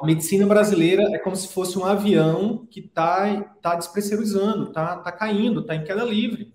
[0.00, 5.12] A medicina brasileira é como se fosse um avião que está tá despressurizando, está tá
[5.12, 6.54] caindo, está em queda livre.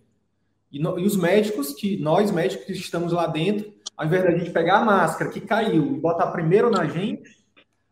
[0.72, 4.32] E, no, e, os médicos, que nós médicos que estamos lá dentro, ao invés da
[4.32, 7.22] gente pegar a máscara que caiu e botar primeiro na gente,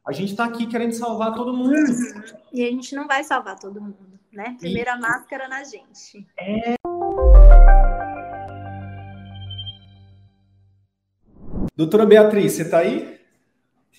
[0.03, 1.75] a gente está aqui querendo salvar todo mundo.
[2.51, 4.57] E a gente não vai salvar todo mundo, né?
[4.59, 6.25] Primeiro a máscara na gente.
[6.35, 6.73] É.
[11.75, 13.22] Doutora Beatriz, você está aí?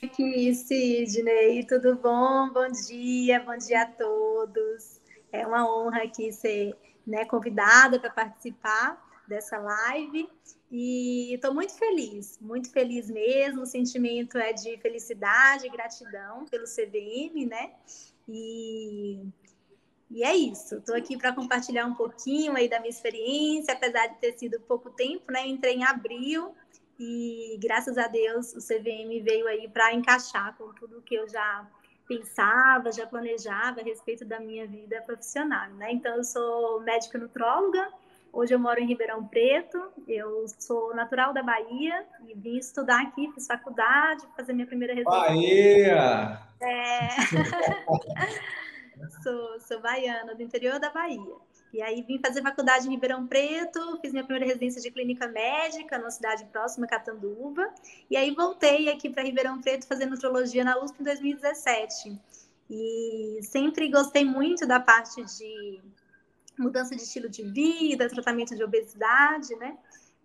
[0.05, 2.51] Aqui, Sidney, tudo bom?
[2.51, 5.01] Bom dia, bom dia a todos.
[5.33, 10.29] É uma honra aqui ser né, convidada para participar dessa live
[10.71, 13.63] e estou muito feliz, muito feliz mesmo.
[13.63, 17.73] O sentimento é de felicidade e gratidão pelo CVM, né?
[18.29, 19.23] E,
[20.11, 20.77] e é isso.
[20.77, 24.91] Estou aqui para compartilhar um pouquinho aí da minha experiência, apesar de ter sido pouco
[24.91, 25.47] tempo, né?
[25.47, 26.55] entrei em abril
[26.99, 31.67] e graças a Deus o CVM veio aí para encaixar com tudo que eu já
[32.07, 35.93] pensava, já planejava a respeito da minha vida profissional, né?
[35.93, 37.89] Então eu sou médica nutróloga,
[38.33, 43.31] hoje eu moro em Ribeirão Preto, eu sou natural da Bahia e vim estudar aqui,
[43.33, 45.21] fiz faculdade, fazer minha primeira residência.
[45.21, 46.39] Bahia!
[46.61, 47.09] É.
[49.23, 51.35] sou, sou baiana do interior da Bahia.
[51.75, 55.99] E aí vim fazer faculdade em Ribeirão Preto, fiz minha primeira residência de clínica médica
[55.99, 57.69] numa cidade próxima, Catanduva.
[58.09, 62.17] E aí voltei aqui para Ribeirão Preto fazer nutrologia na USP em 2017.
[62.71, 65.81] E sempre gostei muito da parte de
[66.57, 69.77] mudança de estilo de vida, tratamento de obesidade, né?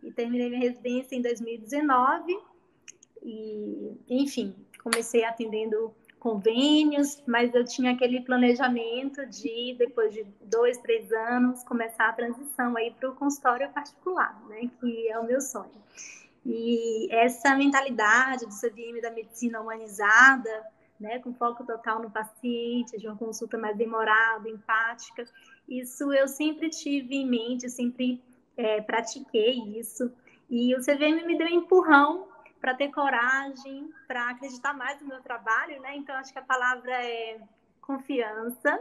[0.04, 2.40] E terminei minha residência em 2019.
[3.24, 11.12] E, enfim, comecei atendendo convênios, mas eu tinha aquele planejamento de, depois de dois, três
[11.12, 15.72] anos, começar a transição aí para o consultório particular, né, que é o meu sonho.
[16.46, 20.64] E essa mentalidade do CVM da medicina humanizada,
[21.00, 25.24] né, com foco total no paciente, de uma consulta mais demorada, empática,
[25.68, 28.22] isso eu sempre tive em mente, sempre
[28.58, 30.12] é, pratiquei isso.
[30.50, 32.28] E o CVM me deu um empurrão
[32.60, 35.96] para ter coragem, para acreditar mais no meu trabalho, né?
[35.96, 37.40] Então acho que a palavra é
[37.82, 38.80] confiança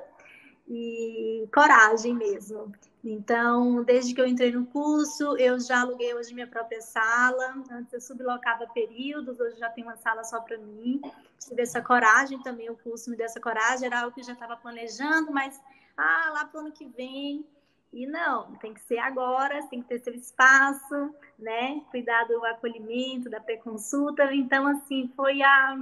[0.68, 2.72] e coragem mesmo.
[3.02, 7.62] Então, desde que eu entrei no curso, eu já aluguei hoje minha própria sala.
[7.70, 11.00] Antes eu sublocava períodos, hoje já tenho uma sala só para mim.
[11.38, 14.32] Tive essa coragem também, o curso me deu essa coragem, era algo que eu já
[14.32, 15.60] estava planejando, mas
[15.96, 17.46] ah, lá para o ano que vem
[17.92, 21.80] e não, tem que ser agora, tem que ter seu espaço, né?
[21.90, 24.32] Cuidar do acolhimento, da pré-consulta.
[24.34, 25.78] Então, assim, foi a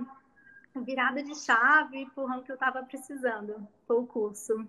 [0.76, 4.66] virada de chave, empurrão que eu estava precisando, foi o curso.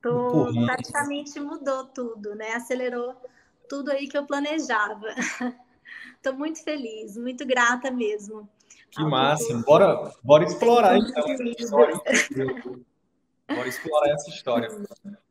[0.00, 2.54] Tô, praticamente mudou tudo, né?
[2.54, 3.14] Acelerou
[3.68, 5.06] tudo aí que eu planejava.
[6.16, 8.48] Estou muito feliz, muito grata mesmo.
[8.90, 9.56] Que massa!
[9.64, 11.94] Bora, bora explorar então essa história.
[13.48, 14.68] Bora explorar essa história.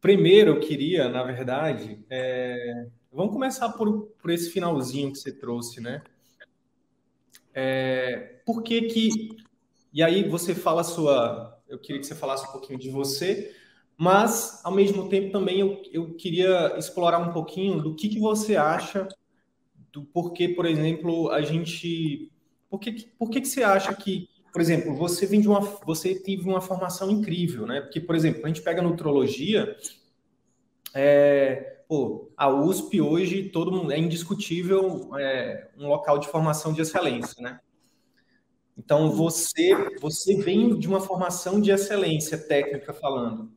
[0.00, 2.86] Primeiro, eu queria, na verdade, é...
[3.12, 6.02] vamos começar por, por esse finalzinho que você trouxe, né?
[7.52, 8.40] É...
[8.46, 9.10] Por que que...
[9.92, 11.60] E aí você fala a sua...
[11.68, 13.54] Eu queria que você falasse um pouquinho de você,
[13.96, 18.56] mas, ao mesmo tempo, também eu, eu queria explorar um pouquinho do que, que você
[18.56, 19.06] acha
[19.92, 22.32] do porquê, por exemplo, a gente...
[22.70, 26.14] Por que, por que, que você acha que por exemplo, você vem de uma, você
[26.14, 27.80] teve uma formação incrível, né?
[27.80, 29.76] Porque, por exemplo, a gente pega nutrologia,
[30.94, 36.80] é, pô, a USP hoje todo mundo é indiscutível é, um local de formação de
[36.80, 37.60] excelência, né?
[38.76, 39.70] Então você
[40.00, 43.52] você vem de uma formação de excelência técnica falando.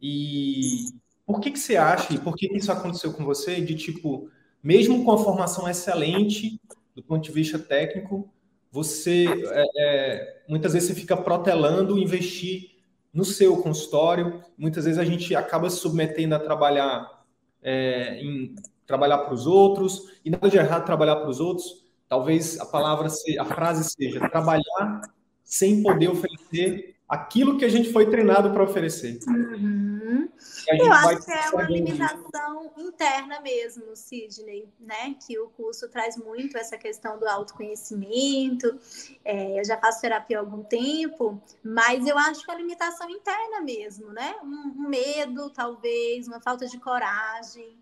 [0.00, 0.90] E
[1.24, 4.30] por que que você acha e por que, que isso aconteceu com você de tipo
[4.62, 6.60] mesmo com a formação excelente
[6.94, 8.30] do ponto de vista técnico
[8.70, 12.76] você é, é, muitas vezes você fica protelando investir
[13.12, 14.42] no seu consultório.
[14.58, 17.24] Muitas vezes a gente acaba se submetendo a trabalhar
[17.62, 18.54] é, em
[18.86, 21.84] trabalhar para os outros, e nada de errado trabalhar para os outros.
[22.08, 23.08] Talvez a palavra,
[23.40, 25.00] a frase seja trabalhar
[25.42, 29.18] sem poder oferecer aquilo que a gente foi treinado para oferecer.
[29.28, 30.28] Uhum.
[30.68, 35.14] Eu acho que é uma limitação interna mesmo, Sidney, né?
[35.24, 38.78] Que o curso traz muito essa questão do autoconhecimento.
[39.24, 43.08] É, eu já faço terapia há algum tempo, mas eu acho que é a limitação
[43.08, 44.34] interna mesmo, né?
[44.42, 47.78] Um, um medo, talvez, uma falta de coragem.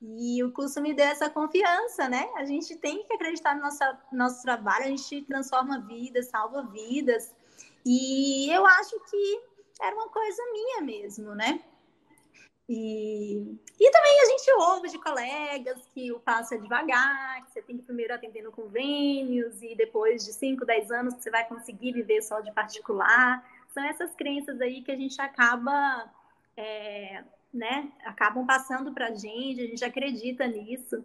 [0.00, 2.28] E o curso me deu essa confiança, né?
[2.36, 3.82] A gente tem que acreditar no nosso,
[4.12, 7.34] nosso trabalho, a gente transforma vidas, salva vidas.
[7.84, 9.40] E eu acho que
[9.80, 11.60] era uma coisa minha mesmo, né?
[12.68, 17.62] E, e também a gente ouve de colegas que o passo é devagar, que você
[17.62, 21.92] tem que primeiro atender no convênios e depois de 5, 10 anos você vai conseguir
[21.92, 23.42] viver só de particular.
[23.72, 26.12] São essas crenças aí que a gente acaba,
[26.58, 27.24] é,
[27.54, 31.02] né, acabam passando para a gente, a gente acredita nisso.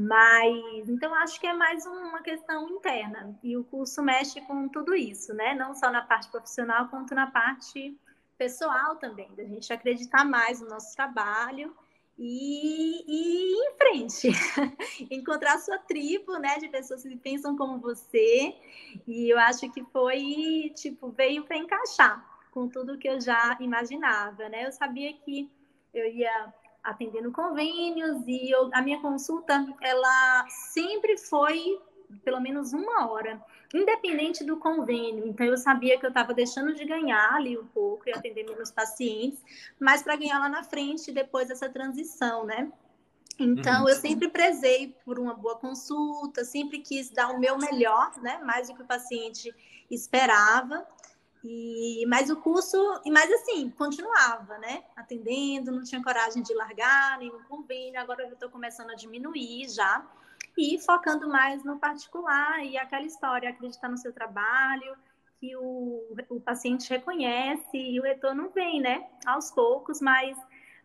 [0.00, 3.36] Mas, então, acho que é mais uma questão interna.
[3.42, 5.56] E o curso mexe com tudo isso, né?
[5.56, 7.98] Não só na parte profissional, quanto na parte
[8.38, 11.76] pessoal também, da gente acreditar mais no nosso trabalho
[12.16, 14.28] e, e ir em frente.
[15.10, 16.58] Encontrar sua tribo, né?
[16.58, 18.54] De pessoas que pensam como você.
[19.04, 24.48] E eu acho que foi, tipo, veio para encaixar com tudo que eu já imaginava,
[24.48, 24.64] né?
[24.64, 25.50] Eu sabia que
[25.92, 26.54] eu ia
[26.90, 31.78] atendendo convênios e eu, a minha consulta ela sempre foi
[32.24, 33.42] pelo menos uma hora,
[33.74, 35.26] independente do convênio.
[35.26, 38.70] Então eu sabia que eu estava deixando de ganhar ali um pouco e atender menos
[38.70, 39.38] pacientes,
[39.78, 42.72] mas para ganhar lá na frente depois dessa transição, né?
[43.38, 43.88] Então uhum.
[43.88, 48.38] eu sempre prezei por uma boa consulta, sempre quis dar o meu melhor, né?
[48.38, 49.54] Mais do que o paciente
[49.90, 50.86] esperava.
[51.44, 54.82] E, mas o curso, e mais assim, continuava, né?
[54.96, 60.04] Atendendo, não tinha coragem de largar nenhum convênio, agora eu estou começando a diminuir já,
[60.56, 64.96] e focando mais no particular, e aquela história, acreditar no seu trabalho,
[65.38, 69.06] que o, o paciente reconhece e o retorno vem, né?
[69.24, 70.36] Aos poucos, mas,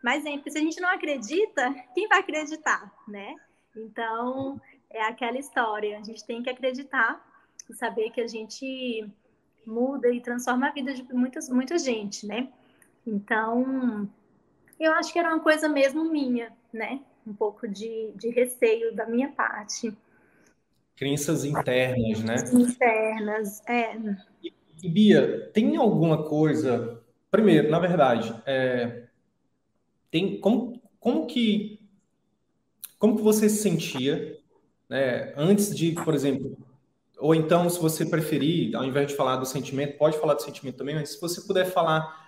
[0.02, 3.34] mas sempre, se a gente não acredita, quem vai acreditar, né?
[3.76, 7.20] Então, é aquela história, a gente tem que acreditar
[7.68, 9.10] e saber que a gente
[9.66, 12.48] muda e transforma a vida de muitas, muita gente, né?
[13.06, 14.08] Então,
[14.78, 17.00] eu acho que era uma coisa mesmo minha, né?
[17.26, 19.96] Um pouco de, de receio da minha parte.
[20.96, 22.36] Crenças internas, né?
[22.52, 23.96] Internas, é.
[24.42, 24.52] E,
[24.82, 27.02] e Bia, tem alguma coisa.
[27.30, 29.04] Primeiro, na verdade, é,
[30.10, 31.80] tem como, como que
[33.04, 34.38] como que você se sentia
[34.88, 36.56] né, antes de, por exemplo,
[37.18, 40.76] ou então, se você preferir, ao invés de falar do sentimento, pode falar do sentimento
[40.76, 42.24] também, mas se você puder falar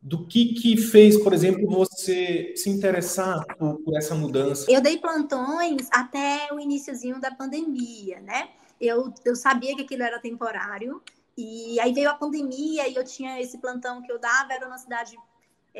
[0.00, 4.70] do que que fez, por exemplo, você se interessar por, por essa mudança.
[4.70, 8.50] Eu dei plantões até o iníciozinho da pandemia, né?
[8.80, 11.02] Eu, eu sabia que aquilo era temporário,
[11.36, 14.78] e aí veio a pandemia e eu tinha esse plantão que eu dava, era na
[14.78, 15.16] cidade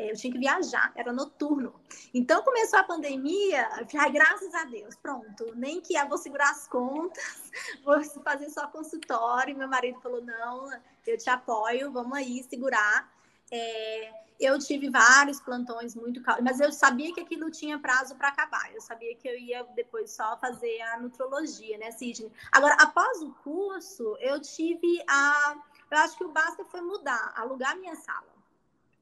[0.07, 1.73] eu tinha que viajar, era noturno.
[2.13, 3.67] Então começou a pandemia,
[4.11, 7.51] graças a Deus, pronto, nem que eu vou segurar as contas,
[7.83, 9.57] vou fazer só consultório.
[9.57, 10.69] Meu marido falou: não,
[11.05, 13.11] eu te apoio, vamos aí segurar.
[13.51, 18.29] É, eu tive vários plantões muito calmos, mas eu sabia que aquilo tinha prazo para
[18.29, 18.73] acabar.
[18.73, 22.31] Eu sabia que eu ia depois só fazer a nutrologia, né, Sidney?
[22.51, 25.57] Agora, após o curso, eu tive a.
[25.91, 28.38] Eu acho que o basta foi mudar, alugar minha sala.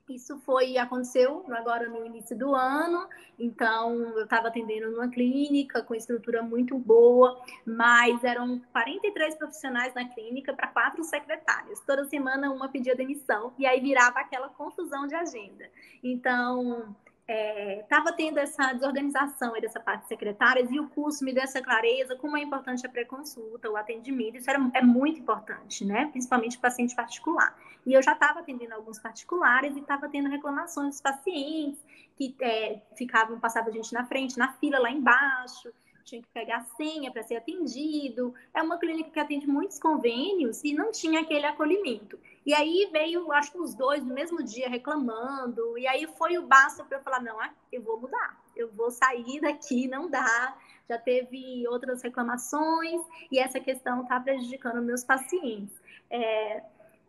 [0.09, 5.93] Isso foi aconteceu agora no início do ano, então eu estava atendendo numa clínica com
[5.93, 11.81] estrutura muito boa, mas eram 43 profissionais na clínica para quatro secretárias.
[11.81, 15.69] Toda semana uma pedia demissão e aí virava aquela confusão de agenda.
[16.01, 16.95] Então,
[17.27, 21.43] estava é, tendo essa desorganização aí dessa parte de secretárias e o curso me deu
[21.43, 26.07] essa clareza, como é importante a pré-consulta, o atendimento, isso era, é muito importante, né?
[26.07, 27.53] Principalmente paciente particular.
[27.85, 31.83] E eu já estava atendendo alguns particulares e estava tendo reclamações dos pacientes
[32.15, 35.71] que é, ficavam, a gente na frente, na fila lá embaixo,
[36.07, 38.33] tinha que pegar a senha para ser atendido.
[38.53, 42.17] É uma clínica que atende muitos convênios e não tinha aquele acolhimento.
[42.45, 46.47] E aí veio, acho que os dois no mesmo dia reclamando, e aí foi o
[46.47, 50.57] basta para eu falar: não, ah, eu vou mudar, eu vou sair daqui, não dá.
[50.89, 55.75] Já teve outras reclamações e essa questão está prejudicando meus pacientes.
[56.09, 56.63] É,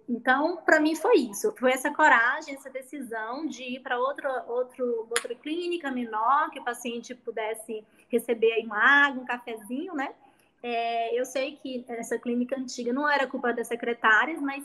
[0.09, 5.07] então, para mim foi isso, foi essa coragem, essa decisão de ir para outra, outro,
[5.09, 10.11] outra clínica menor, que o paciente pudesse receber aí uma água, um cafezinho, né?
[10.63, 14.65] É, eu sei que essa clínica antiga não era culpa das secretárias, mas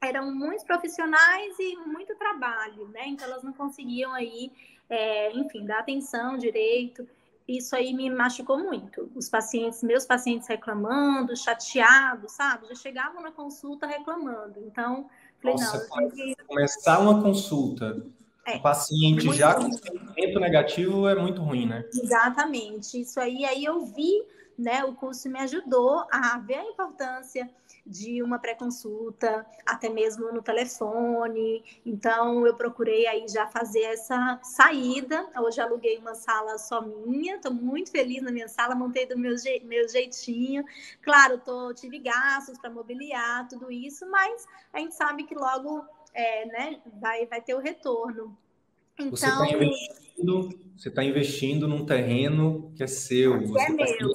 [0.00, 3.06] eram muitos profissionais e muito trabalho, né?
[3.06, 4.50] Então elas não conseguiam aí,
[4.88, 7.06] é, enfim, dar atenção direito.
[7.46, 9.10] Isso aí me machucou muito.
[9.14, 12.68] Os pacientes, meus pacientes reclamando, chateados, sabe?
[12.68, 14.60] Já chegavam na consulta reclamando.
[14.60, 15.08] Então,
[15.40, 16.34] falei, Nossa, não, que...
[16.46, 18.04] começar uma consulta
[18.46, 21.84] é, o paciente já com sentimento negativo é muito ruim, né?
[21.94, 23.00] Exatamente.
[23.00, 24.22] Isso aí, aí eu vi,
[24.58, 24.84] né?
[24.84, 27.48] O curso me ajudou a ver a importância
[27.86, 31.64] de uma pré-consulta, até mesmo no telefone.
[31.84, 35.28] Então, eu procurei aí já fazer essa saída.
[35.36, 39.36] Hoje aluguei uma sala só minha, estou muito feliz na minha sala, montei do meu,
[39.36, 40.64] je meu jeitinho.
[41.00, 45.84] Claro, tô, tive gastos para mobiliar, tudo isso, mas a gente sabe que logo
[46.14, 48.36] é, né, vai, vai ter o retorno.
[48.98, 53.38] Então, você está investindo, você tá investindo num terreno que é seu.
[53.38, 54.12] Que é tá meu.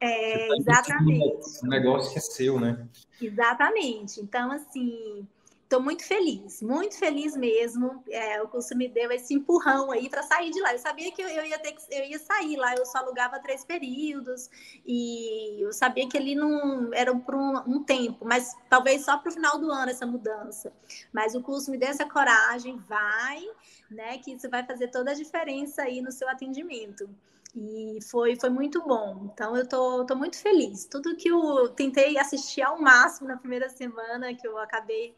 [0.00, 1.64] É, tá exatamente.
[1.64, 2.88] Um negócio que é seu, né?
[3.20, 4.20] Exatamente.
[4.20, 5.26] Então, assim,
[5.70, 8.02] estou muito feliz, muito feliz mesmo.
[8.08, 10.72] É, o curso me deu esse empurrão aí para sair de lá.
[10.72, 13.64] Eu sabia que eu, ia ter que, eu ia sair lá, eu só alugava três
[13.64, 14.50] períodos
[14.84, 19.28] e eu sabia que ele não era por um, um tempo, mas talvez só para
[19.28, 20.72] o final do ano essa mudança.
[21.12, 23.40] Mas o curso me deu essa coragem, vai,
[23.88, 24.18] né?
[24.18, 27.08] Que isso vai fazer toda a diferença aí no seu atendimento.
[27.54, 29.30] E foi, foi muito bom.
[29.32, 30.84] Então, eu tô, tô muito feliz.
[30.84, 35.14] Tudo que eu tentei assistir ao máximo na primeira semana, que eu acabei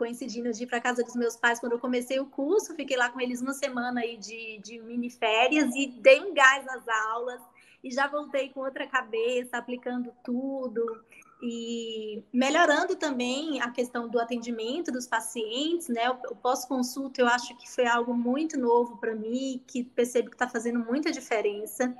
[0.00, 3.10] coincidindo de ir para casa dos meus pais quando eu comecei o curso, fiquei lá
[3.10, 7.38] com eles uma semana aí de, de mini férias e dei um gás nas aulas
[7.84, 11.04] e já voltei com outra cabeça, aplicando tudo
[11.42, 16.10] e melhorando também a questão do atendimento dos pacientes, né?
[16.30, 20.48] O pós-consulta eu acho que foi algo muito novo para mim, que percebo que está
[20.48, 21.94] fazendo muita diferença,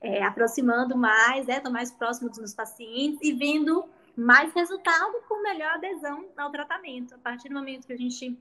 [0.00, 1.58] é, aproximando mais, né?
[1.58, 3.84] Estou mais próximo dos meus pacientes e vendo
[4.16, 7.14] mais resultado com melhor adesão ao tratamento.
[7.14, 8.38] A partir do momento que a gente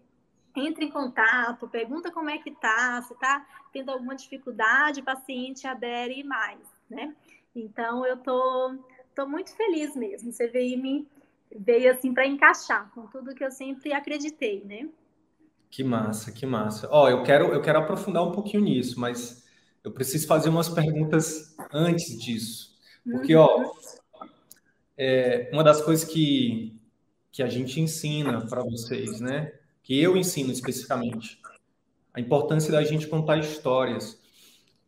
[0.56, 5.65] entra em contato, pergunta como é que tá, se tá tendo alguma dificuldade, o paciente
[5.65, 7.15] adere mais, né?
[7.56, 8.75] Então eu tô
[9.10, 10.32] estou muito feliz mesmo.
[10.32, 11.08] Você veio me
[11.56, 14.89] veio assim para encaixar com tudo que eu sempre acreditei, né?
[15.70, 16.88] Que massa, que massa.
[16.92, 19.44] Ó, oh, eu quero eu quero aprofundar um pouquinho nisso, mas
[19.84, 23.42] eu preciso fazer umas perguntas antes disso, porque uhum.
[23.42, 23.72] ó,
[24.97, 26.79] é, uma das coisas que
[27.33, 29.51] que a gente ensina para vocês, né?
[29.81, 31.41] Que eu ensino especificamente,
[32.13, 34.21] a importância da gente contar histórias.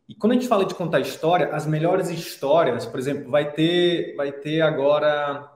[0.08, 4.14] E quando a gente fala de contar história, as melhores histórias, por exemplo, vai ter,
[4.14, 5.52] vai ter agora,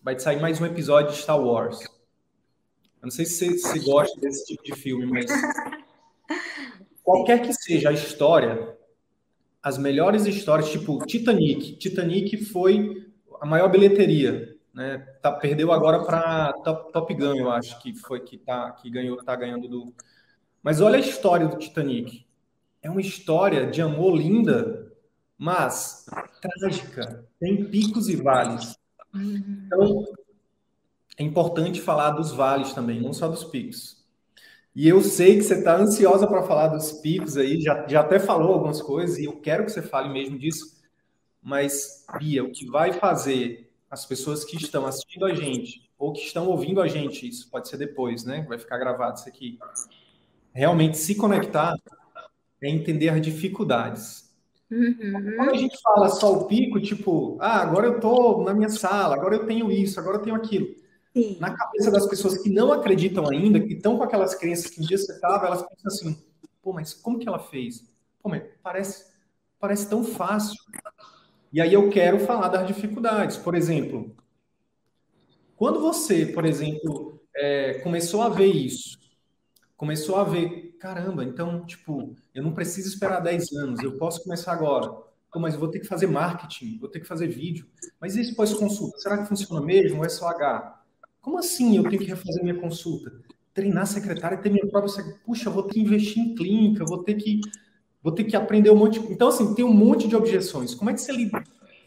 [0.00, 1.80] vai sair mais um episódio de Star Wars.
[1.82, 5.26] Eu não sei se você, gosta desse tipo de filme, mas
[7.02, 8.76] qualquer que seja a história,
[9.60, 11.74] as melhores histórias, tipo Titanic.
[11.78, 13.05] Titanic foi
[13.40, 14.98] a maior bilheteria, né?
[15.22, 19.16] Tá, perdeu agora para Top, Top Gun, eu acho que foi que tá que ganhou,
[19.24, 19.94] tá ganhando do.
[20.62, 22.26] Mas olha a história do Titanic
[22.86, 24.92] é uma história de amor linda,
[25.36, 26.06] mas
[26.40, 27.26] trágica.
[27.40, 28.76] Tem picos e vales.
[29.12, 30.04] Então,
[31.18, 34.04] é importante falar dos vales também, não só dos picos.
[34.74, 38.18] E eu sei que você está ansiosa para falar dos picos aí, já, já até
[38.20, 40.75] falou algumas coisas, e eu quero que você fale mesmo disso.
[41.46, 46.22] Mas, Bia, o que vai fazer as pessoas que estão assistindo a gente, ou que
[46.22, 48.44] estão ouvindo a gente, isso pode ser depois, né?
[48.48, 49.56] Vai ficar gravado isso aqui.
[50.52, 51.76] Realmente se conectar
[52.60, 54.28] é entender as dificuldades.
[54.68, 55.36] Uhum.
[55.36, 59.14] Quando a gente fala só o pico, tipo, ah, agora eu tô na minha sala,
[59.14, 60.66] agora eu tenho isso, agora eu tenho aquilo.
[61.14, 61.36] Sim.
[61.38, 64.84] Na cabeça das pessoas que não acreditam ainda, que estão com aquelas crenças que um
[64.84, 66.24] dia você estava, elas pensam assim,
[66.60, 67.88] pô, mas como que ela fez?
[68.20, 69.04] Pô, mas parece,
[69.60, 70.56] parece tão fácil.
[71.52, 73.36] E aí eu quero falar das dificuldades.
[73.36, 74.14] Por exemplo,
[75.56, 78.98] quando você, por exemplo, é, começou a ver isso,
[79.76, 84.52] começou a ver, caramba, então, tipo, eu não preciso esperar 10 anos, eu posso começar
[84.52, 85.06] agora.
[85.36, 87.66] Pô, mas eu vou ter que fazer marketing, vou ter que fazer vídeo.
[88.00, 88.98] Mas e esse pós-consulta?
[88.98, 90.82] Será que funciona mesmo ou é só H?
[91.20, 93.12] Como assim eu tenho que refazer minha consulta?
[93.52, 95.22] Treinar secretária, ter minha própria secretária.
[95.26, 97.42] Puxa, eu vou ter que investir em clínica, vou ter que
[98.06, 99.00] vou ter que aprender um monte.
[99.10, 100.76] Então, assim, tem um monte de objeções.
[100.76, 101.12] Como é que você?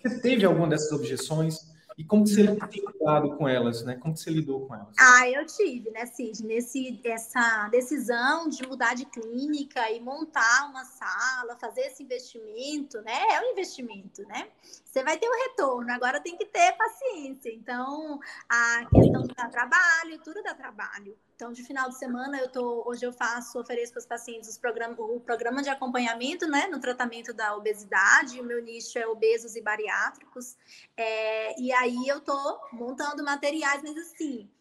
[0.04, 1.70] Você teve alguma dessas objeções?
[1.98, 3.96] E como que você tem lidado com elas, né?
[3.96, 4.94] Como que você lidou com elas?
[5.00, 6.46] Ah, eu tive, né, Cid?
[6.46, 13.18] Nesse, essa decisão de mudar de clínica e montar uma sala, fazer esse investimento, né?
[13.32, 14.50] É um investimento, né?
[14.62, 17.50] Você vai ter o um retorno, agora tem que ter paciência.
[17.50, 21.18] Então, a questão do trabalho, tudo dá trabalho.
[21.40, 24.94] Então, de final de semana, eu tô, hoje eu faço, ofereço para os pacientes programa,
[25.00, 28.42] o programa de acompanhamento né, no tratamento da obesidade.
[28.42, 30.58] O meu nicho é obesos e bariátricos.
[30.98, 34.52] É, e aí eu estou montando materiais, mas assim,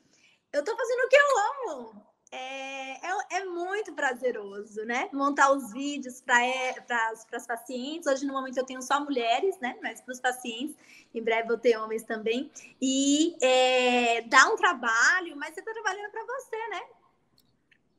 [0.52, 2.07] Eu estou fazendo o que eu amo.
[2.30, 5.08] É, é, é, muito prazeroso, né?
[5.12, 6.74] Montar os vídeos para é,
[7.32, 8.06] as pacientes.
[8.06, 9.76] Hoje, no momento, eu tenho só mulheres, né?
[9.82, 10.76] Mas para os pacientes,
[11.14, 12.50] em breve vou ter homens também.
[12.80, 16.82] E é, dá um trabalho, mas você está trabalhando para você, né?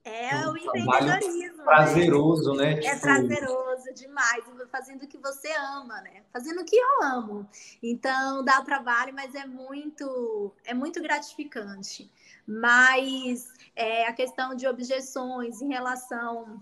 [0.03, 1.57] É um o empreendedorismo.
[1.57, 1.63] Né?
[1.63, 2.65] Prazeroso, né?
[2.65, 2.71] né?
[2.71, 3.01] É tipo...
[3.01, 4.43] prazeroso demais.
[4.71, 6.23] Fazendo o que você ama, né?
[6.31, 7.47] Fazendo o que eu amo.
[7.81, 12.09] Então dá trabalho, mas é muito, é muito gratificante.
[12.51, 16.59] Mas é, a questão de objeções em relação.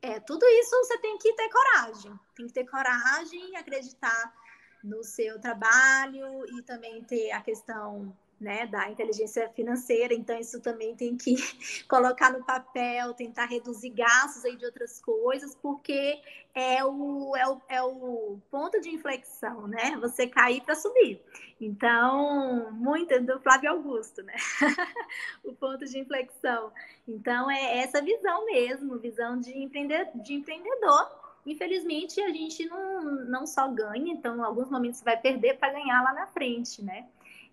[0.00, 2.18] É, tudo isso você tem que ter coragem.
[2.34, 4.34] Tem que ter coragem, acreditar
[4.82, 10.94] no seu trabalho e também ter a questão né, da inteligência financeira, então isso também
[10.94, 11.36] tem que
[11.88, 16.20] colocar no papel, tentar reduzir gastos aí de outras coisas, porque
[16.54, 19.96] é o, é o, é o ponto de inflexão, né?
[20.00, 21.22] Você cair para subir.
[21.60, 24.34] Então, muito do Flávio Augusto, né?
[25.42, 26.72] o ponto de inflexão.
[27.08, 31.22] Então, é essa visão mesmo, visão de, empreender, de empreendedor.
[31.46, 35.72] Infelizmente, a gente não, não só ganha, então, em alguns momentos você vai perder para
[35.72, 37.06] ganhar lá na frente, né?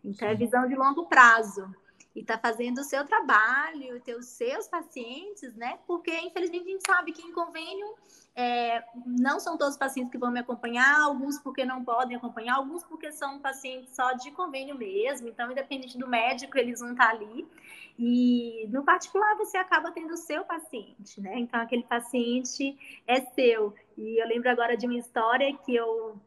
[0.03, 1.73] Então, é visão de longo prazo.
[2.15, 5.77] E está fazendo o seu trabalho, ter os seus pacientes, né?
[5.85, 7.95] Porque, infelizmente, a gente sabe que em convênio
[8.35, 12.55] é, não são todos os pacientes que vão me acompanhar, alguns porque não podem acompanhar,
[12.55, 15.27] alguns porque são pacientes só de convênio mesmo.
[15.27, 17.47] Então, independente do médico, eles vão estar ali.
[17.97, 21.37] E no particular, você acaba tendo o seu paciente, né?
[21.37, 23.75] Então, aquele paciente é seu.
[23.97, 26.17] E eu lembro agora de uma história que eu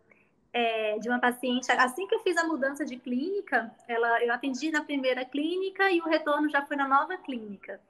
[0.52, 4.70] é, de uma paciente, assim que eu fiz a mudança de clínica, ela, eu atendi
[4.70, 7.80] na primeira clínica e o retorno já foi na nova clínica.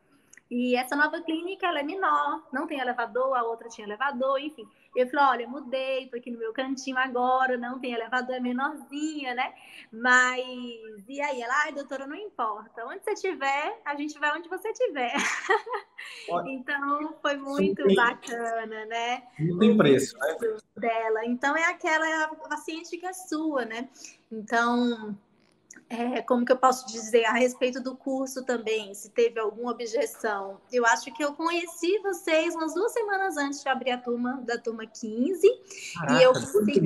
[0.54, 4.68] E essa nova clínica, ela é menor, não tem elevador, a outra tinha elevador, enfim.
[4.94, 9.34] Eu falei, olha, mudei, tô aqui no meu cantinho agora, não tem elevador, é menorzinha,
[9.34, 9.54] né?
[9.90, 10.44] Mas,
[11.08, 11.40] e aí?
[11.40, 12.84] Ela, ai, doutora, não importa.
[12.84, 15.14] Onde você estiver, a gente vai onde você estiver.
[16.44, 17.94] então, foi muito Sim.
[17.94, 19.22] bacana, né?
[19.38, 20.36] Não tem preço, né?
[20.76, 21.24] Dela.
[21.24, 23.88] Então, é aquela paciente que é sua, né?
[24.30, 25.16] Então,
[25.92, 30.58] é, como que eu posso dizer a respeito do curso também, se teve alguma objeção?
[30.72, 34.56] Eu acho que eu conheci vocês umas duas semanas antes de abrir a turma da
[34.56, 35.46] turma 15.
[35.94, 36.80] Caraca, e eu consegui.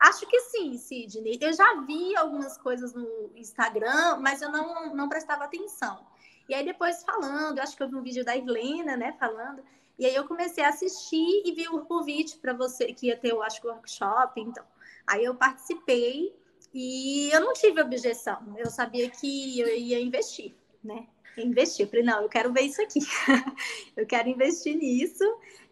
[0.00, 1.38] Acho que sim, Sidney.
[1.40, 6.04] Eu já vi algumas coisas no Instagram, mas eu não, não prestava atenção.
[6.48, 9.62] E aí, depois falando, acho que eu vi um vídeo da Helena, né, falando.
[9.96, 13.30] E aí eu comecei a assistir e vi o convite para você, que ia ter,
[13.30, 14.40] eu acho, workshop.
[14.40, 14.64] Então,
[15.06, 16.34] aí eu participei.
[16.72, 21.06] E eu não tive objeção, eu sabia que eu ia investir, né?
[21.38, 23.00] Investir, eu falei, não, eu quero ver isso aqui,
[23.96, 25.24] eu quero investir nisso.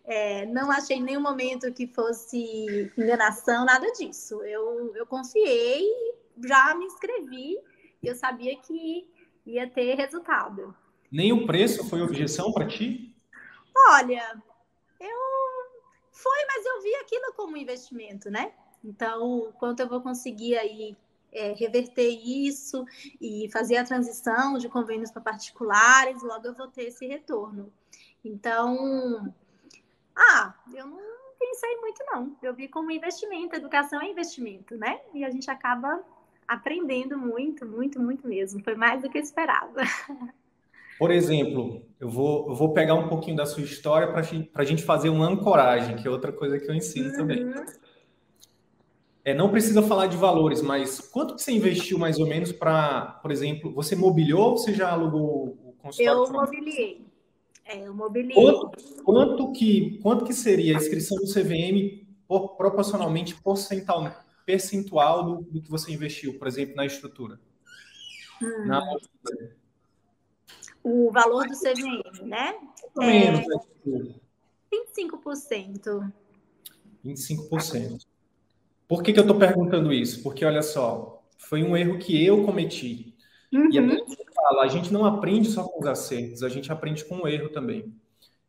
[0.07, 4.43] É, não achei nenhum momento que fosse enganação, nada disso.
[4.43, 5.87] Eu, eu confiei,
[6.45, 7.59] já me inscrevi
[8.03, 9.09] e eu sabia que
[9.47, 10.75] ia ter resultado.
[11.11, 13.15] Nem o preço foi objeção para ti?
[13.89, 14.43] Olha,
[15.01, 15.19] eu
[16.13, 18.53] foi, mas eu vi aquilo como investimento, né?
[18.85, 20.97] Então, quanto eu vou conseguir aí
[21.33, 22.85] é, reverter isso
[23.21, 27.73] e fazer a transição de convênios para particulares, logo eu vou ter esse retorno.
[28.25, 29.33] Então,
[30.15, 30.99] ah, eu não
[31.39, 32.37] pensei muito não.
[32.43, 35.01] Eu vi como investimento, educação é investimento, né?
[35.13, 36.03] E a gente acaba
[36.47, 38.63] aprendendo muito, muito, muito mesmo.
[38.63, 39.83] Foi mais do que eu esperava.
[40.99, 44.23] Por exemplo, eu vou, eu vou pegar um pouquinho da sua história para
[44.55, 47.17] a gente fazer uma ancoragem, que é outra coisa que eu ensino uhum.
[47.17, 47.55] também.
[49.25, 53.19] É, não precisa falar de valores, mas quanto que você investiu mais ou menos para,
[53.23, 56.25] por exemplo, você mobiliou ou você já alugou o consultório?
[56.25, 57.07] Eu mobiliei.
[57.65, 58.35] É, eu mobiliei.
[58.35, 65.43] Quanto, quanto, que, quanto que seria a inscrição do CVM por, proporcionalmente percentual, percentual do,
[65.51, 67.41] do, que você investiu, por exemplo, na estrutura?
[68.43, 68.67] Hum.
[68.67, 68.83] Na...
[70.83, 72.55] O valor do CVM, né?
[73.01, 73.43] É,
[74.71, 76.13] 25%.
[77.03, 78.14] 25%.
[78.95, 80.23] Por que, que eu estou perguntando isso?
[80.23, 83.13] Porque, olha só, foi um erro que eu cometi.
[83.53, 83.69] Uhum.
[83.73, 87.05] E a gente fala, a gente não aprende só com os acertos, a gente aprende
[87.05, 87.93] com o erro também.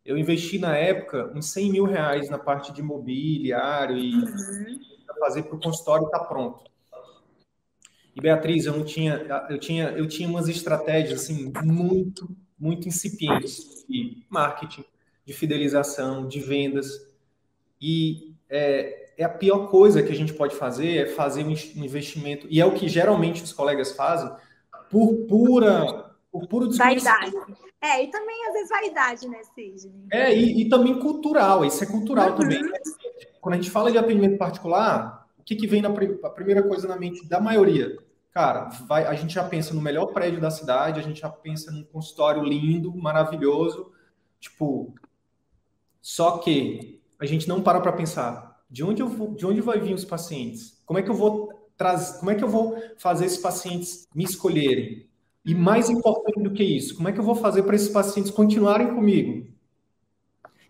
[0.04, 4.80] Eu investi na época uns 100 mil reais na parte de imobiliário e uhum.
[5.18, 6.62] fazer para o consultório estar tá pronto.
[8.14, 13.84] E Beatriz, eu não tinha, eu tinha, eu tinha umas estratégias assim muito, muito incipientes
[13.88, 14.84] de marketing,
[15.24, 17.04] de fidelização, de vendas.
[17.80, 21.50] E é, é a pior coisa que a gente pode fazer é fazer um
[21.82, 24.30] investimento, e é o que geralmente os colegas fazem,
[24.90, 26.10] por pura.
[26.30, 27.32] Por puro Vaidade.
[27.80, 30.06] É, e também às vezes vaidade, né, Sidney?
[30.10, 32.36] É, e, e também cultural, isso é cultural uhum.
[32.36, 32.60] também.
[33.40, 36.88] Quando a gente fala de atendimento particular, o que, que vem na a primeira coisa
[36.88, 37.96] na mente da maioria?
[38.36, 41.72] cara, vai, a gente já pensa no melhor prédio da cidade, a gente já pensa
[41.72, 43.90] num consultório lindo, maravilhoso,
[44.38, 44.94] tipo,
[46.02, 49.80] só que a gente não para para pensar de onde eu vou, de onde vai
[49.80, 50.80] vir os pacientes?
[50.84, 54.24] Como é que eu vou trazer, como é que eu vou fazer esses pacientes me
[54.24, 55.08] escolherem?
[55.44, 58.30] E mais importante do que isso, como é que eu vou fazer para esses pacientes
[58.30, 59.46] continuarem comigo?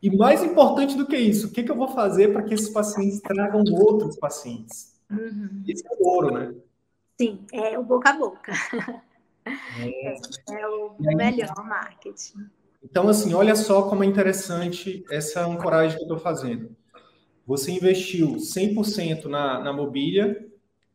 [0.03, 2.69] E mais importante do que isso, o que, que eu vou fazer para que esses
[2.69, 4.95] pacientes tragam outros pacientes?
[5.11, 5.65] Uhum.
[5.67, 6.55] Esse é o ouro, né?
[7.19, 8.53] Sim, é o boca a boca.
[9.79, 10.17] É,
[10.59, 12.51] é o melhor marketing.
[12.83, 16.76] Então, assim, olha só como é interessante essa ancoragem que eu estou fazendo.
[17.47, 20.45] Você investiu 100% na, na mobília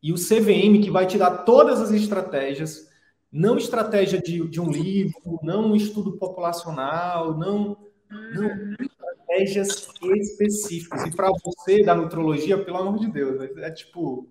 [0.04, 2.90] e o CVM, que vai te dar todas as estratégias,
[3.32, 7.78] não estratégia de, de um livro, não um estudo populacional, não,
[8.10, 8.76] não uhum.
[8.82, 9.88] estratégias
[10.18, 11.06] específicas.
[11.06, 14.28] E para você da nutrologia, pelo amor de Deus, é, é tipo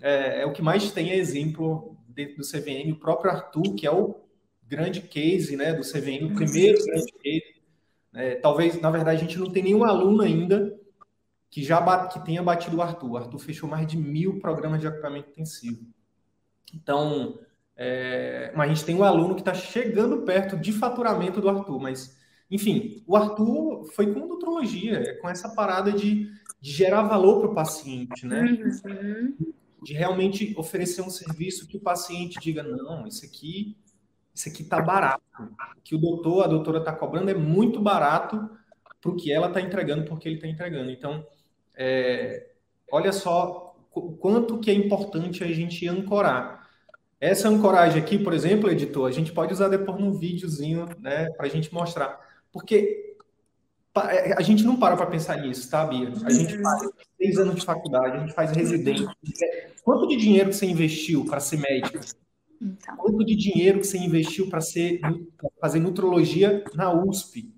[0.00, 3.86] é, é, o que mais tem é exemplo dentro do CVM, o próprio Arthur, que
[3.86, 4.14] é o
[4.62, 7.62] grande case né, do CVM, o primeiro grande case.
[8.14, 10.78] É, talvez, na verdade, a gente não tem nenhum aluno ainda
[11.52, 13.10] que já que tenha batido o Arthur.
[13.10, 15.86] O Arthur fechou mais de mil programas de acompanhamento intensivo.
[16.74, 17.38] Então,
[17.76, 21.78] é, mas a gente tem um aluno que está chegando perto de faturamento do Arthur,
[21.78, 22.18] mas
[22.50, 26.24] enfim, o Arthur foi com nutrologia, é com essa parada de,
[26.60, 28.42] de gerar valor para o paciente, né?
[28.84, 33.76] Uhum de realmente oferecer um serviço que o paciente diga, não, isso aqui,
[34.32, 35.22] isso aqui está barato.
[35.76, 38.48] O que o doutor, a doutora está cobrando é muito barato
[39.00, 40.90] para o que ela está entregando, porque ele está entregando.
[40.90, 41.26] Então,
[41.76, 42.48] é,
[42.90, 46.68] olha só o quanto que é importante a gente ancorar.
[47.20, 51.46] Essa ancoragem aqui, por exemplo, editor, a gente pode usar depois num videozinho, né, para
[51.46, 52.18] a gente mostrar.
[52.50, 53.14] Porque
[53.94, 56.10] é, a gente não para para pensar nisso, tá, Bia?
[56.24, 56.82] A gente faz
[57.16, 59.06] seis anos de faculdade, a gente faz residência.
[59.84, 62.00] Quanto de dinheiro que você investiu para ser médica?
[62.60, 62.96] Então.
[62.96, 64.60] Quanto de dinheiro que você investiu para
[65.60, 67.52] fazer nutrologia na USP?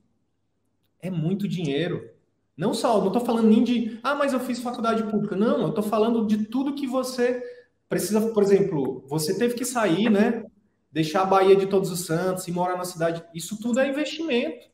[1.01, 2.11] É muito dinheiro.
[2.57, 5.35] Não só, não estou falando nem de, ah, mas eu fiz faculdade pública.
[5.35, 7.43] Não, eu estou falando de tudo que você
[7.89, 10.45] precisa, por exemplo, você teve que sair, né?
[10.91, 13.25] Deixar a Bahia de Todos os Santos e morar na cidade.
[13.35, 14.69] Isso tudo é investimento.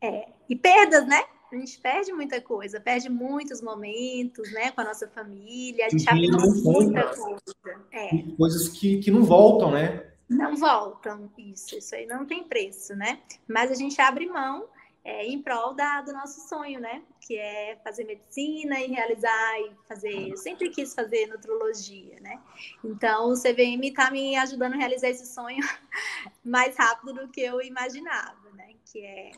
[0.00, 1.22] É, e perdas, né?
[1.52, 5.86] A gente perde muita coisa, perde muitos momentos, né, com a nossa família.
[5.86, 7.80] A gente abre muita coisa.
[7.92, 8.10] É.
[8.36, 10.06] Coisas que, que não voltam, né?
[10.28, 11.78] Não voltam, isso.
[11.78, 13.20] Isso aí não tem preço, né?
[13.48, 14.64] Mas a gente abre mão
[15.06, 17.00] é, em prol da, do nosso sonho, né?
[17.20, 20.30] Que é fazer medicina e realizar e fazer.
[20.30, 22.40] Eu sempre quis fazer nutrologia, né?
[22.84, 25.60] Então o CVM está me ajudando a realizar esse sonho
[26.44, 28.70] mais rápido do que eu imaginava, né?
[28.90, 29.30] Que é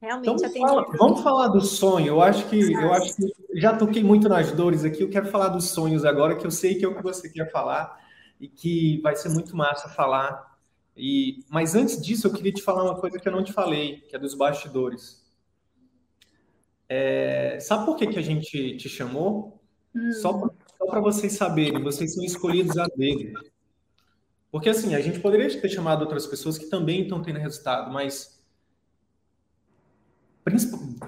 [0.00, 2.08] Realmente então, fala, vamos falar do sonho.
[2.08, 5.02] Eu acho que eu acho que já toquei muito nas dores aqui.
[5.02, 7.50] Eu quero falar dos sonhos agora, que eu sei que é o que você quer
[7.50, 7.98] falar
[8.38, 10.53] e que vai ser muito massa falar.
[10.96, 14.00] E mas antes disso, eu queria te falar uma coisa que eu não te falei,
[14.02, 15.24] que é dos bastidores.
[16.88, 19.60] É, sabe por que, que a gente te chamou?
[19.94, 20.12] Hum.
[20.12, 20.48] Só
[20.86, 23.40] para vocês saberem, vocês são escolhidos a dedo.
[24.50, 28.40] Porque assim, a gente poderia ter chamado outras pessoas que também estão tendo resultado, mas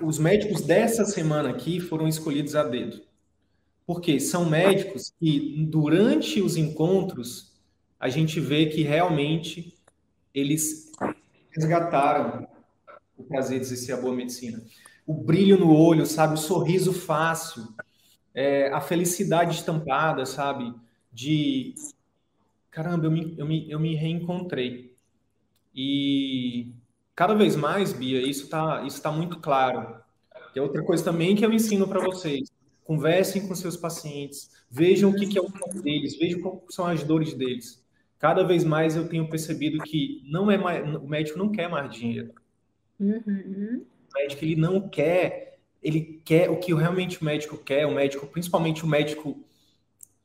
[0.03, 3.03] os médicos dessa semana aqui foram escolhidos a dedo.
[3.87, 7.55] Porque são médicos que, durante os encontros,
[8.01, 9.76] a gente vê que realmente
[10.37, 10.93] eles
[11.51, 12.47] resgataram
[13.17, 14.63] o prazer de exercer a boa medicina.
[15.07, 16.35] O brilho no olho, sabe?
[16.35, 17.67] O sorriso fácil,
[18.35, 20.75] é, a felicidade estampada, sabe?
[21.11, 21.75] De
[22.71, 24.95] caramba, eu me, eu me, eu me reencontrei.
[25.75, 26.71] E
[27.15, 29.99] cada vez mais, Bia, isso está isso tá muito claro.
[30.55, 32.51] E outra coisa também que eu ensino para vocês.
[32.85, 36.87] Conversem com seus pacientes, vejam o que, que é o corpo deles, vejam quais são
[36.87, 37.85] as dores deles.
[38.19, 41.95] Cada vez mais eu tenho percebido que não é mais, o médico não quer mais
[41.95, 42.33] dinheiro.
[42.99, 43.85] Uhum.
[44.11, 48.27] O médico ele não quer, ele quer o que realmente o médico quer, o médico,
[48.27, 49.39] principalmente o médico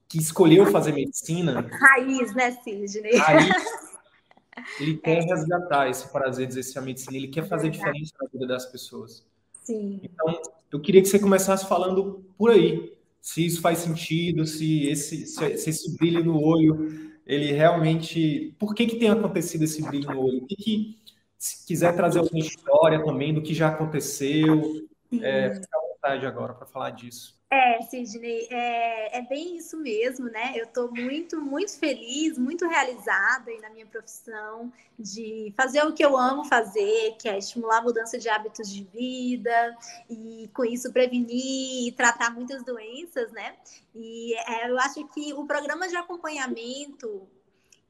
[0.08, 1.68] que escolheu fazer medicina.
[1.70, 3.16] Raiz, né, Sidney?
[3.18, 3.50] Raiz,
[4.80, 5.22] ele quer é.
[5.22, 9.26] resgatar esse prazer de exercer a medicina, ele quer fazer diferença na vida das pessoas.
[9.64, 10.00] Sim.
[10.02, 15.28] Então, eu queria que você começasse falando por aí, se isso faz sentido, se esse,
[15.28, 18.56] se, se esse brilho no olho, ele realmente.
[18.60, 20.38] Por que, que tem acontecido esse brilho no olho?
[20.40, 21.02] O que, que
[21.38, 24.88] se quiser trazer alguma história também do que já aconteceu,
[25.22, 27.41] é, fica à vontade agora para falar disso.
[27.54, 30.54] É, Sidney, é, é, bem isso mesmo, né?
[30.56, 36.16] Eu estou muito, muito feliz, muito realizada na minha profissão de fazer o que eu
[36.16, 39.78] amo fazer, que é estimular a mudança de hábitos de vida
[40.10, 43.58] e com isso prevenir e tratar muitas doenças, né?
[43.94, 47.28] E é, eu acho que o programa de acompanhamento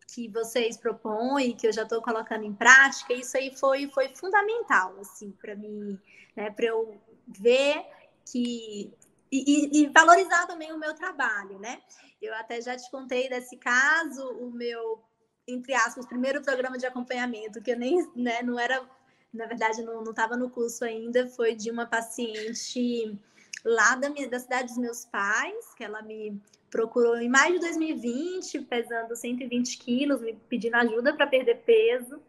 [0.07, 4.95] que vocês propõem, que eu já estou colocando em prática, isso aí foi, foi fundamental,
[4.99, 5.99] assim, para mim,
[6.35, 7.85] né, para eu ver
[8.25, 8.93] que.
[9.31, 11.79] E, e, valorizar também o meu trabalho, né?
[12.21, 15.01] Eu até já te contei desse caso, o meu,
[15.47, 18.85] entre aspas, primeiro programa de acompanhamento, que eu nem, né, não era,
[19.33, 23.17] na verdade, não estava no curso ainda, foi de uma paciente
[23.63, 26.37] lá da, minha, da cidade dos meus pais, que ela me
[26.69, 32.21] procurou em maio de 2020, pesando 120 quilos, me pedindo ajuda para perder peso.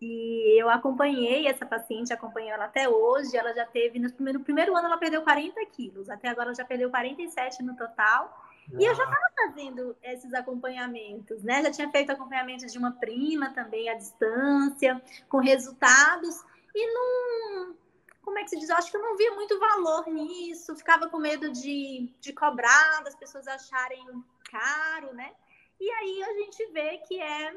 [0.00, 3.36] E eu acompanhei essa paciente, acompanhei ela até hoje.
[3.36, 6.54] Ela já teve, no primeiro, no primeiro ano, ela perdeu 40 quilos, até agora ela
[6.54, 8.24] já perdeu 47 no total.
[8.70, 8.80] Uau.
[8.80, 11.62] E eu já estava fazendo esses acompanhamentos, né?
[11.62, 16.42] Já tinha feito acompanhamento de uma prima também à distância, com resultados,
[16.74, 17.76] e não,
[18.22, 18.68] como é que se diz?
[18.68, 23.02] Eu acho que eu não via muito valor nisso, ficava com medo de, de cobrar,
[23.04, 25.32] das pessoas acharem caro, né?
[25.80, 27.54] E aí a gente vê que é,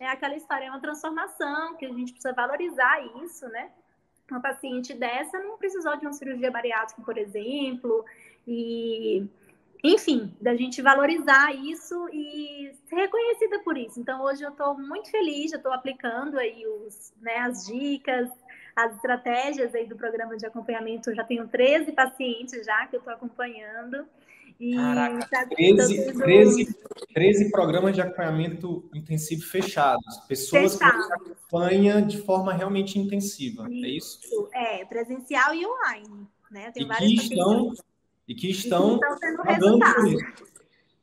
[0.00, 3.70] é aquela história, é uma transformação, que a gente precisa valorizar isso, né?
[4.30, 8.04] Uma paciente dessa não precisou de uma cirurgia bariátrica, por exemplo,
[8.48, 9.28] e
[9.82, 13.98] enfim, da gente valorizar isso e ser reconhecida por isso.
[14.00, 18.30] Então, hoje eu estou muito feliz, já estou aplicando aí os, né, as dicas,
[18.76, 21.10] as estratégias aí do programa de acompanhamento.
[21.10, 24.06] Eu já tenho 13 pacientes já que eu estou acompanhando.
[24.60, 26.18] E Caraca, tá, 13, tendo...
[26.18, 26.76] 13,
[27.14, 30.18] 13 programas de acompanhamento intensivo fechados.
[30.28, 30.98] Pessoas Fechado.
[30.98, 34.48] que acompanha de forma realmente intensiva, isso, é isso?
[34.52, 36.28] É, presencial e online.
[36.50, 36.70] Né?
[36.72, 37.72] Tem e, que estão,
[38.28, 40.40] e que estão, e que estão por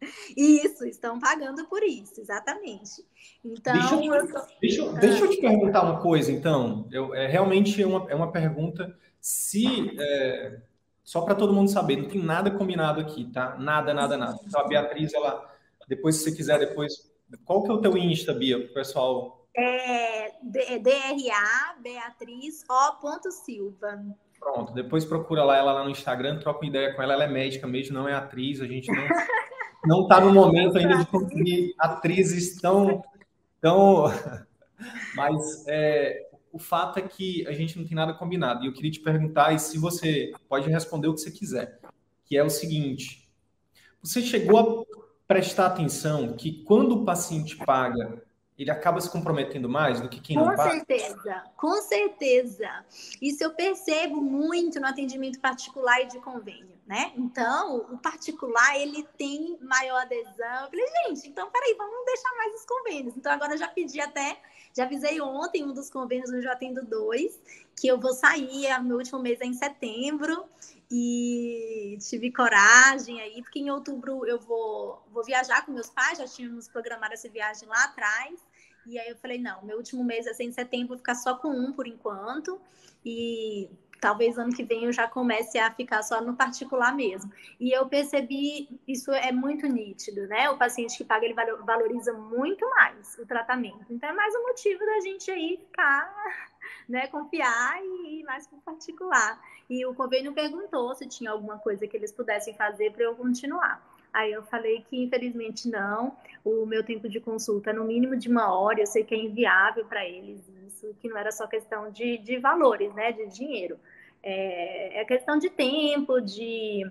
[0.37, 0.85] isso.
[0.85, 3.03] Estão pagando por isso, exatamente.
[3.43, 4.41] Então, deixa eu, te, tô...
[4.61, 6.87] deixa, eu, deixa eu te perguntar uma coisa, então.
[6.91, 8.95] Eu, é realmente é uma, é uma pergunta.
[9.19, 10.61] Se é,
[11.07, 13.55] só para todo mundo saber, não tem nada combinado aqui, tá?
[13.57, 14.37] Nada, nada, nada.
[14.45, 15.49] Então a Beatriz, ela,
[15.87, 17.09] depois se você quiser, depois,
[17.45, 19.47] qual que é o teu Insta, Bia, pro pessoal?
[19.55, 23.31] É DRA Beatriz O.
[23.31, 24.03] Silva.
[24.37, 27.27] Pronto, depois procura lá ela lá no Instagram, troca uma ideia com ela, ela é
[27.27, 29.07] médica mesmo, não é atriz, a gente não
[29.87, 33.01] não está no momento ainda de conseguir atrizes tão.
[33.61, 34.07] tão...
[35.15, 38.63] Mas é, o fato é que a gente não tem nada combinado.
[38.63, 41.79] E eu queria te perguntar, e se você pode responder o que você quiser,
[42.25, 43.29] que é o seguinte:
[44.01, 48.23] você chegou a prestar atenção que quando o paciente paga
[48.57, 50.71] ele acaba se comprometendo mais do que quem com não paga?
[50.71, 52.85] Com certeza, com certeza.
[53.21, 57.11] Isso eu percebo muito no atendimento particular e de convênio, né?
[57.15, 60.63] Então, o particular, ele tem maior adesão.
[60.63, 63.15] Eu falei, gente, então, peraí, vamos deixar mais os convênios.
[63.15, 64.41] Então, agora eu já pedi até,
[64.77, 67.41] já avisei ontem um dos convênios, eu atendo dois,
[67.75, 70.45] que eu vou sair, meu último mês é em setembro,
[70.89, 76.27] e tive coragem aí, porque em outubro eu vou, vou viajar com meus pais, já
[76.27, 78.39] tínhamos programado essa viagem lá atrás,
[78.85, 81.49] e aí eu falei, não, meu último mês é em setembro, vou ficar só com
[81.49, 82.61] um por enquanto,
[83.03, 87.31] e talvez ano que vem eu já comece a ficar só no particular mesmo.
[87.59, 90.49] E eu percebi, isso é muito nítido, né?
[90.49, 93.85] O paciente que paga, ele valoriza muito mais o tratamento.
[93.89, 96.13] Então é mais um motivo da gente aí ficar,
[96.87, 99.41] né, confiar e ir mais para o particular.
[99.69, 103.96] E o convênio perguntou se tinha alguma coisa que eles pudessem fazer para eu continuar.
[104.17, 108.27] Aí eu falei que infelizmente não, o meu tempo de consulta é no mínimo de
[108.27, 111.91] uma hora, eu sei que é inviável para eles isso, que não era só questão
[111.91, 113.79] de, de valores, né, de dinheiro.
[114.23, 116.83] É, é questão de tempo, de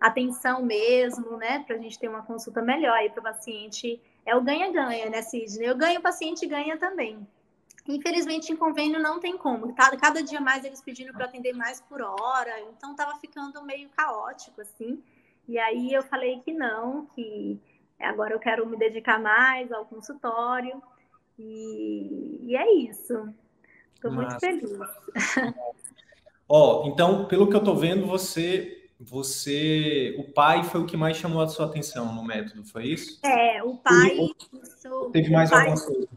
[0.00, 4.00] atenção mesmo, né, para a gente ter uma consulta melhor aí para o paciente.
[4.26, 5.68] É o ganha-ganha, né, Sidney?
[5.68, 7.24] Eu ganho, o paciente ganha também.
[7.86, 9.72] Infelizmente, em convênio não tem como.
[9.72, 13.88] Tá, cada dia mais eles pedindo para atender mais por hora, então estava ficando meio
[13.90, 15.00] caótico, assim.
[15.48, 17.60] E aí eu falei que não, que
[17.98, 20.82] agora eu quero me dedicar mais ao consultório.
[21.38, 23.32] E, e é isso.
[23.94, 24.70] Estou muito feliz.
[26.48, 30.96] Ó, oh, então, pelo que eu estou vendo, você, você, o pai foi o que
[30.96, 33.18] mais chamou a sua atenção no método, foi isso?
[33.24, 34.18] É, o pai.
[34.90, 36.08] Ou, teve mais pai, alguma coisa?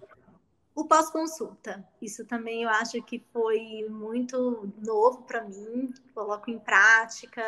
[0.76, 1.88] O pós-consulta.
[2.02, 5.94] Isso também eu acho que foi muito novo para mim.
[6.14, 7.42] Coloco em prática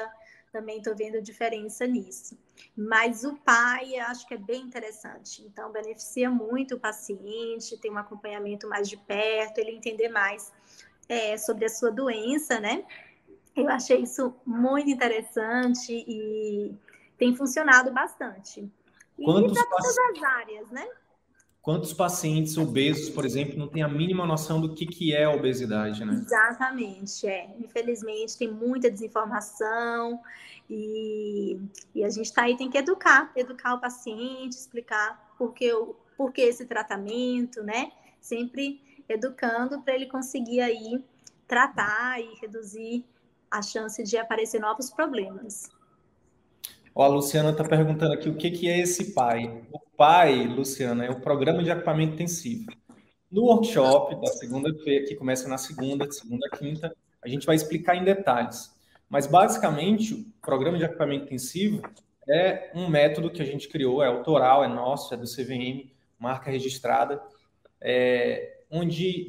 [0.51, 2.37] também estou vendo diferença nisso.
[2.75, 5.43] Mas o pai, acho que é bem interessante.
[5.43, 10.51] Então, beneficia muito o paciente, tem um acompanhamento mais de perto, ele entender mais
[11.07, 12.85] é, sobre a sua doença, né?
[13.55, 16.75] Eu achei isso muito interessante e
[17.17, 18.69] tem funcionado bastante.
[19.17, 20.87] E para todas as áreas, né?
[21.67, 25.31] Quantos pacientes obesos, por exemplo, não têm a mínima noção do que, que é a
[25.31, 26.13] obesidade, né?
[26.13, 27.53] Exatamente, é.
[27.59, 30.17] Infelizmente, tem muita desinformação
[30.69, 31.59] e,
[31.93, 36.31] e a gente está aí, tem que educar, educar o paciente, explicar, porque o, por
[36.31, 37.91] que esse tratamento, né?
[38.21, 41.03] Sempre educando para ele conseguir aí
[41.45, 43.03] tratar e reduzir
[43.51, 45.69] a chance de aparecer novos problemas.
[46.99, 49.61] Ó, a Luciana está perguntando aqui o que, que é esse PAI.
[49.71, 52.71] O PAI, Luciana, é o Programa de Equipamento Intensivo.
[53.31, 56.91] No workshop da segunda-feira, que começa na segunda, segunda a quinta,
[57.23, 58.75] a gente vai explicar em detalhes.
[59.07, 61.83] Mas, basicamente, o Programa de Equipamento Intensivo
[62.27, 66.49] é um método que a gente criou, é autoral, é nosso, é do CVM, marca
[66.49, 67.21] registrada,
[67.79, 69.27] é, onde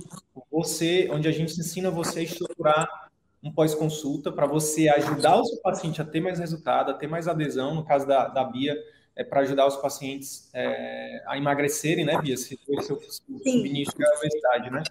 [0.50, 3.07] você, onde a gente ensina você a estruturar
[3.42, 7.28] um pós-consulta para você ajudar o seu paciente a ter mais resultado, a ter mais
[7.28, 7.74] adesão.
[7.74, 8.76] No caso da, da Bia,
[9.14, 12.36] é para ajudar os pacientes é, a emagrecerem, né, Bia?
[12.36, 14.82] Se foi seu subnicho da obesidade, né?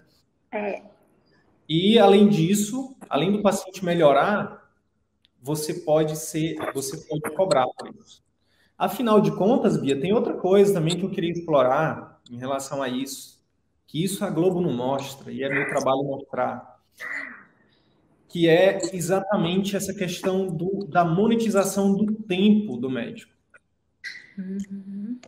[0.52, 0.82] É.
[1.68, 4.70] E além disso, além do paciente melhorar,
[5.40, 8.22] você pode ser, você pode cobrar por isso.
[8.76, 12.88] Afinal de contas, Bia, tem outra coisa também que eu queria explorar em relação a
[12.88, 13.42] isso,
[13.86, 16.78] que isso a Globo não mostra e é meu trabalho mostrar
[18.28, 23.32] que é exatamente essa questão do, da monetização do tempo do médico.
[24.36, 25.18] Uhum.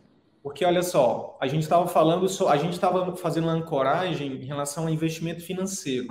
[0.43, 4.83] Porque olha só, a gente estava falando, a gente estava fazendo uma ancoragem em relação
[4.83, 6.07] ao investimento financeiro.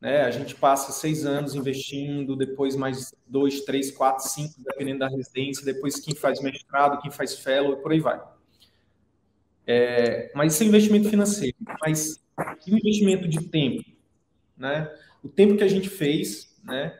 [0.00, 0.22] Né?
[0.22, 5.64] A gente passa seis anos investindo, depois mais dois, três, quatro, cinco, dependendo da residência,
[5.64, 8.20] depois quem faz mestrado, quem faz fellow e por aí vai.
[9.66, 11.56] É, mas isso é investimento financeiro.
[11.80, 12.22] Mas
[12.66, 13.84] investimento de tempo,
[14.56, 14.92] né?
[15.26, 16.96] O tempo que a gente fez, né,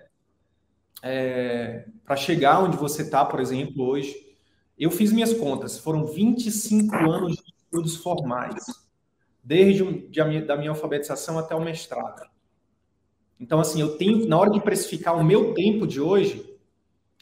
[1.01, 4.15] é, para chegar onde você está, por exemplo, hoje.
[4.77, 8.65] Eu fiz minhas contas, foram 25 anos de estudos formais,
[9.43, 12.29] desde de a minha, da minha alfabetização até o mestrado.
[13.39, 16.45] Então, assim, eu tenho, na hora de precificar o meu tempo de hoje,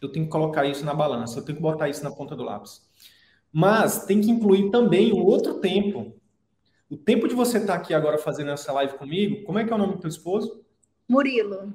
[0.01, 2.43] eu tenho que colocar isso na balança, eu tenho que botar isso na ponta do
[2.43, 2.83] lápis.
[3.53, 6.17] Mas tem que incluir também o outro tempo.
[6.89, 9.73] O tempo de você estar tá aqui agora fazendo essa live comigo, como é que
[9.73, 10.64] é o nome do teu esposo?
[11.09, 11.75] Murilo.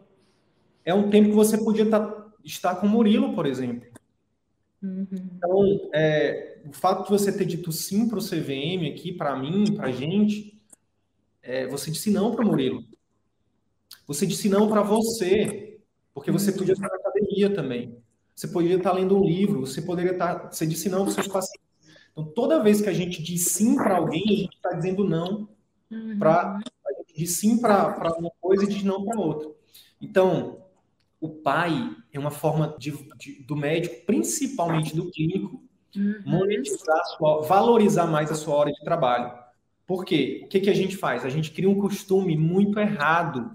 [0.83, 3.87] É um tempo que você podia tá, estar com Murilo, por exemplo.
[4.81, 5.07] Uhum.
[5.11, 9.73] Então, é, o fato de você ter dito sim para o CVM aqui, para mim,
[9.75, 10.59] para a gente,
[11.41, 12.83] é, você disse não para o Murilo.
[14.07, 15.79] Você disse não para você,
[16.13, 17.97] porque você podia estar na academia também.
[18.35, 20.51] Você poderia estar lendo um livro, você poderia estar.
[20.51, 21.67] Você disse não para os seus pacientes.
[22.11, 25.49] Então, toda vez que a gente diz sim para alguém, a gente está dizendo não
[25.91, 26.17] uhum.
[26.17, 26.59] para
[27.19, 29.49] de sim para uma coisa e de não para outra.
[30.01, 30.63] Então,
[31.19, 35.61] o pai é uma forma de, de, do médico, principalmente do clínico,
[35.93, 36.21] uhum.
[36.25, 39.37] monetizar, sua, valorizar mais a sua hora de trabalho.
[39.85, 40.43] Por quê?
[40.45, 41.25] O que, que a gente faz?
[41.25, 43.51] A gente cria um costume muito errado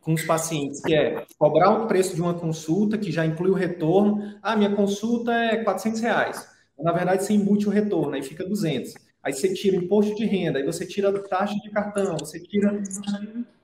[0.00, 3.54] com os pacientes, que é cobrar o preço de uma consulta, que já inclui o
[3.54, 4.38] retorno.
[4.40, 6.48] Ah, minha consulta é 400 reais.
[6.78, 8.94] Na verdade, você embute o retorno, aí fica 200.
[9.26, 12.80] Aí você tira imposto de renda, aí você tira taxa de cartão, você tira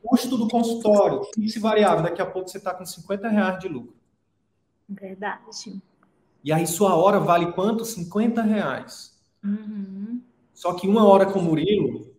[0.02, 2.02] custo do consultório, fixo e variável.
[2.02, 3.94] Daqui a pouco você está com 50 reais de lucro.
[4.88, 5.80] Verdade.
[6.42, 7.84] E aí sua hora vale quanto?
[7.84, 9.16] 50 reais.
[9.44, 10.20] Uhum.
[10.52, 12.12] Só que uma hora com o Murilo,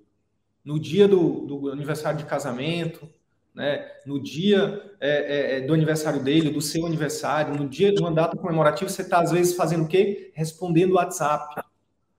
[0.64, 3.10] no dia do, do aniversário de casamento,
[3.54, 8.00] né, no dia é, é, é do aniversário dele, do seu aniversário, no dia de
[8.00, 10.32] uma data comemorativa, você está, às vezes, fazendo o quê?
[10.34, 11.62] Respondendo o WhatsApp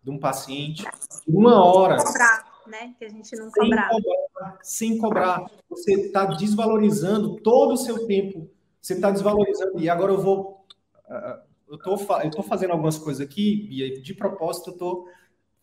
[0.04, 0.84] de um paciente,
[1.26, 1.96] uma hora.
[1.96, 2.94] Cobrar, né?
[2.98, 3.94] Que a gente não cobrava.
[3.94, 5.50] Sem cobrar, sem cobrar.
[5.70, 8.50] Você está desvalorizando todo o seu tempo.
[8.80, 9.80] Você está desvalorizando.
[9.80, 10.66] E agora eu vou.
[11.08, 15.08] Ah, eu tô, eu tô fazendo algumas coisas aqui, e de propósito eu tô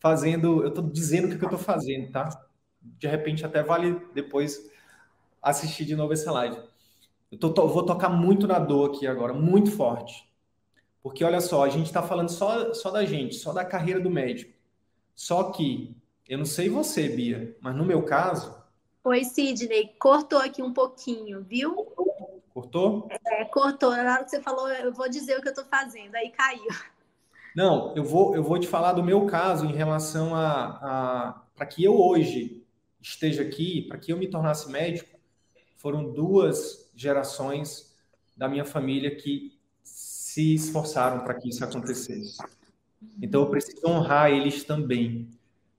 [0.00, 2.28] fazendo, eu tô dizendo o que, que eu tô fazendo, tá?
[2.80, 4.68] De repente até vale depois
[5.40, 6.58] assistir de novo essa live.
[7.30, 10.28] Eu tô, vou tocar muito na dor aqui agora, muito forte.
[11.02, 14.10] Porque olha só, a gente está falando só, só da gente, só da carreira do
[14.10, 14.52] médico.
[15.14, 15.96] Só que,
[16.28, 18.54] eu não sei você, Bia, mas no meu caso.
[19.04, 21.74] Oi, Sidney, cortou aqui um pouquinho, viu?
[22.54, 23.08] Cortou?
[23.26, 23.90] É, cortou.
[23.90, 26.70] Na hora que você falou, eu vou dizer o que eu estou fazendo, aí caiu.
[27.54, 31.66] Não, eu vou, eu vou te falar do meu caso em relação a, a para
[31.66, 32.64] que eu hoje
[33.00, 35.18] esteja aqui, para que eu me tornasse médico,
[35.76, 37.94] foram duas gerações
[38.36, 39.58] da minha família que
[40.32, 42.38] se esforçaram para que isso acontecesse.
[43.20, 45.28] Então eu preciso honrar eles também.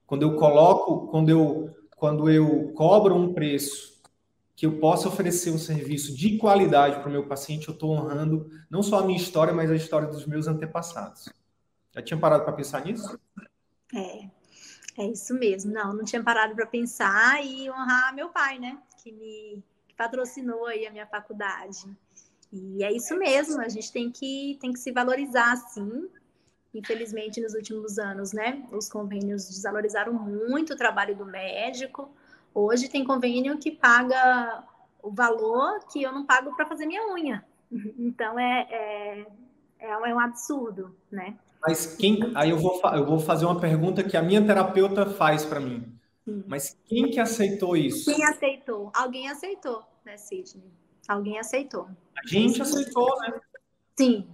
[0.05, 4.01] Quando eu coloco, quando eu quando eu cobro um preço
[4.55, 8.51] que eu possa oferecer um serviço de qualidade para o meu paciente, eu estou honrando
[8.69, 11.29] não só a minha história, mas a história dos meus antepassados.
[11.91, 13.19] Já tinha parado para pensar nisso?
[13.95, 14.29] É,
[14.97, 15.71] é isso mesmo.
[15.71, 18.77] Não, não tinha parado para pensar e honrar meu pai, né?
[19.01, 19.63] Que me
[19.97, 21.89] patrocinou aí a minha faculdade.
[22.53, 26.07] E é isso mesmo, a gente tem que, tem que se valorizar assim.
[26.71, 28.63] infelizmente, nos últimos anos, né?
[28.71, 32.11] Os convênios desvalorizaram muito o trabalho do médico.
[32.53, 34.63] Hoje tem convênio que paga
[35.01, 37.43] o valor que eu não pago para fazer minha unha.
[37.97, 39.27] Então é, é,
[39.79, 41.35] é, um absurdo, né?
[41.59, 42.19] Mas quem.
[42.35, 45.91] Aí eu vou, eu vou fazer uma pergunta que a minha terapeuta faz para mim.
[46.23, 46.43] Sim.
[46.47, 48.13] Mas quem que aceitou isso?
[48.13, 48.91] Quem aceitou?
[48.93, 50.82] Alguém aceitou, né, Sidney?
[51.07, 51.87] Alguém aceitou.
[52.17, 53.33] A gente aceitou, né?
[53.97, 54.27] Sim.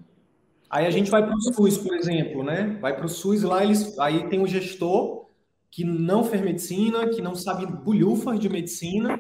[0.70, 2.78] Aí a gente vai para o SUS, por exemplo, né?
[2.80, 5.28] Vai para o SUS lá, eles, aí tem o gestor
[5.72, 9.20] que não fez medicina, que não sabe bulhufas de medicina,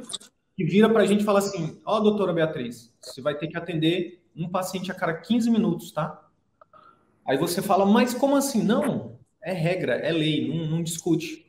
[0.56, 3.47] que vira para a gente e fala assim: Ó, oh, doutora Beatriz, você vai ter
[3.47, 6.30] que atender um paciente a cada 15 minutos, tá?
[7.26, 8.64] Aí você fala, mas como assim?
[8.64, 11.45] Não, é regra, é lei, não, não discute.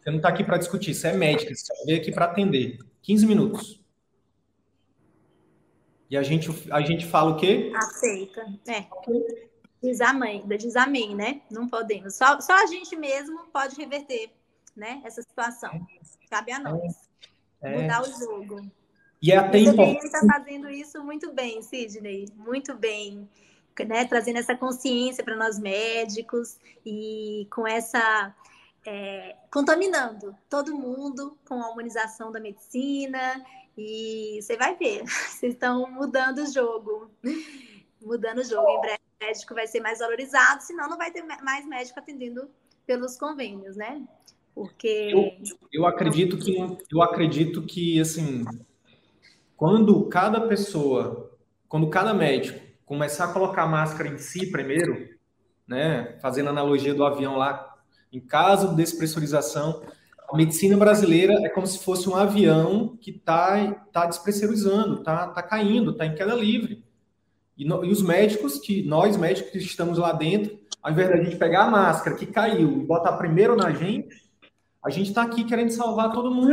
[0.00, 2.78] Você não está aqui para discutir, isso é médica, você veio aqui para atender.
[3.02, 3.83] 15 minutos.
[6.14, 7.72] E a gente, a gente fala o quê?
[7.74, 8.46] Aceita.
[8.68, 8.84] É.
[9.82, 11.40] Diz amém, diz amém, né?
[11.50, 12.14] Não podemos.
[12.14, 14.30] Só, só a gente mesmo pode reverter
[14.76, 15.84] né, essa situação.
[16.30, 16.94] Cabe a nós.
[17.60, 17.82] É.
[17.82, 18.60] Mudar o jogo.
[19.20, 20.04] E é até importante.
[20.04, 22.28] Está fazendo isso muito bem, Sidney.
[22.36, 23.28] Muito bem.
[23.84, 28.32] Né, trazendo essa consciência para nós médicos e com essa
[28.86, 33.44] é, contaminando todo mundo com a humanização da medicina
[33.76, 37.10] e você vai ver, vocês estão mudando o jogo,
[38.00, 38.68] mudando o jogo.
[38.68, 42.48] Em breve o médico vai ser mais valorizado, senão não vai ter mais médico atendendo
[42.86, 44.02] pelos convênios, né?
[44.54, 45.32] Porque eu,
[45.72, 46.56] eu acredito que
[46.92, 48.44] eu acredito que assim,
[49.56, 51.36] quando cada pessoa,
[51.68, 55.08] quando cada médico começar a colocar máscara em si primeiro,
[55.66, 57.74] né, fazendo analogia do avião lá,
[58.12, 59.82] em caso de despressurização,
[60.34, 65.40] a medicina brasileira é como se fosse um avião que está tá despressurizando, está tá
[65.40, 66.84] caindo, está em queda livre.
[67.56, 71.22] E, no, e, os médicos, que nós médicos que estamos lá dentro, ao invés da
[71.22, 74.08] gente pegar a máscara que caiu e botar primeiro na gente,
[74.84, 76.52] a gente está aqui querendo salvar todo mundo.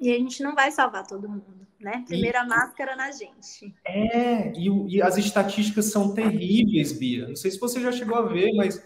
[0.00, 2.04] E a gente não vai salvar todo mundo, né?
[2.08, 3.74] Primeira máscara na gente.
[3.86, 7.28] É, e, e as estatísticas são terríveis, Bia.
[7.28, 8.82] Não sei se você já chegou a ver, mas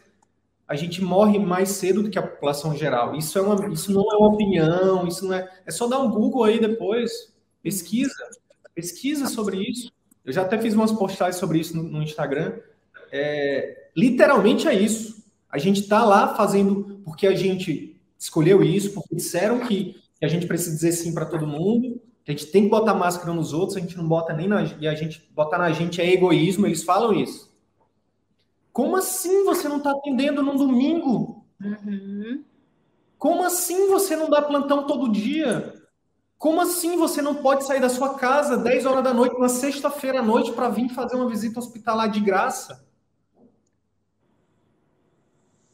[0.68, 3.16] a gente morre mais cedo do que a população geral.
[3.16, 5.50] Isso, é uma, isso não é uma opinião, isso não é.
[5.64, 8.14] É só dar um Google aí depois, pesquisa,
[8.74, 9.90] pesquisa sobre isso.
[10.22, 12.58] Eu já até fiz umas postagens sobre isso no, no Instagram.
[13.10, 15.24] É, literalmente é isso.
[15.50, 20.28] A gente está lá fazendo porque a gente escolheu isso, porque disseram que, que a
[20.28, 23.54] gente precisa dizer sim para todo mundo, que a gente tem que botar máscara nos
[23.54, 24.64] outros, a gente não bota nem na.
[24.78, 27.47] E a gente botar na gente é egoísmo, eles falam isso.
[28.78, 31.44] Como assim você não está atendendo num domingo?
[31.60, 32.44] Uhum.
[33.18, 35.74] Como assim você não dá plantão todo dia?
[36.38, 40.20] Como assim você não pode sair da sua casa 10 horas da noite, na sexta-feira
[40.20, 42.86] à noite, para vir fazer uma visita hospitalar de graça?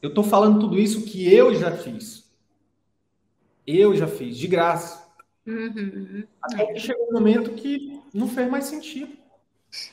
[0.00, 2.34] Eu estou falando tudo isso que eu já fiz.
[3.66, 5.07] Eu já fiz, de graça.
[5.46, 6.24] Uhum.
[6.40, 9.24] Até que chegou um momento que não fez mais sentido.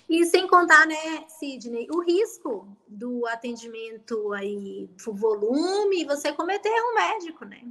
[0.08, 6.94] E sem contar, né, Sidney, o risco do atendimento aí, do volume, você cometer erro
[6.96, 7.64] médico, né?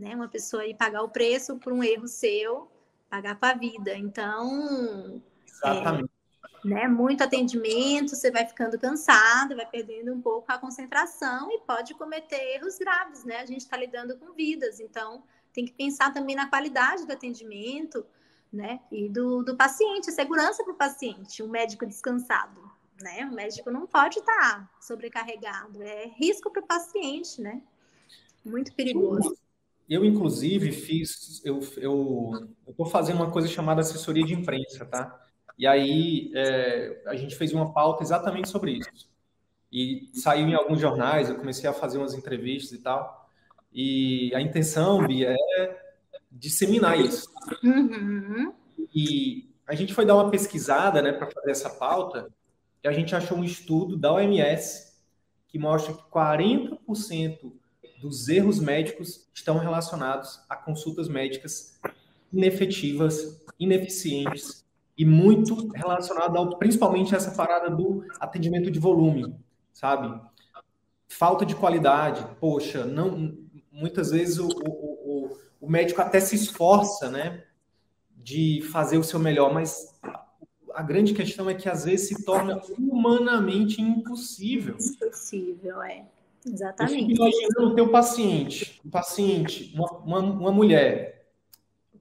[0.00, 0.14] né?
[0.14, 2.68] Uma pessoa aí pagar o preço por um erro seu,
[3.08, 3.94] pagar com a vida.
[3.96, 6.10] Então, Exatamente.
[6.64, 11.60] É, né, muito atendimento, você vai ficando cansado, vai perdendo um pouco a concentração e
[11.60, 13.40] pode cometer erros graves, né?
[13.40, 18.04] A gente está lidando com vidas, então tem que pensar também na qualidade do atendimento,
[18.52, 18.80] né?
[18.90, 22.60] E do, do paciente, segurança para o paciente, um médico descansado,
[23.00, 23.28] né?
[23.30, 27.62] O médico não pode estar tá sobrecarregado, é risco para o paciente, né?
[28.44, 29.36] Muito perigoso.
[29.88, 31.58] Eu, inclusive, fiz, eu
[32.68, 35.20] estou fazendo uma coisa chamada assessoria de imprensa, tá?
[35.58, 39.10] E aí é, a gente fez uma pauta exatamente sobre isso.
[39.72, 43.28] E saiu em alguns jornais, eu comecei a fazer umas entrevistas e tal.
[43.72, 45.89] E a intenção, Bia, é
[46.30, 47.28] disseminar isso.
[47.62, 48.52] Uhum.
[48.94, 52.28] E a gente foi dar uma pesquisada né, para fazer essa pauta
[52.82, 54.90] e a gente achou um estudo da OMS
[55.48, 57.52] que mostra que 40%
[58.00, 61.78] dos erros médicos estão relacionados a consultas médicas
[62.32, 64.64] inefetivas, ineficientes
[64.96, 69.34] e muito relacionado ao principalmente essa parada do atendimento de volume,
[69.72, 70.20] sabe?
[71.08, 73.36] Falta de qualidade, poxa, não
[73.70, 74.99] muitas vezes o, o,
[75.60, 77.44] o médico até se esforça, né,
[78.16, 79.98] de fazer o seu melhor, mas
[80.74, 84.76] a grande questão é que às vezes se torna humanamente impossível.
[84.80, 86.04] Impossível, é.
[86.46, 87.14] Exatamente.
[87.14, 91.26] Imaginando o teu paciente, um paciente, uma, uma, uma mulher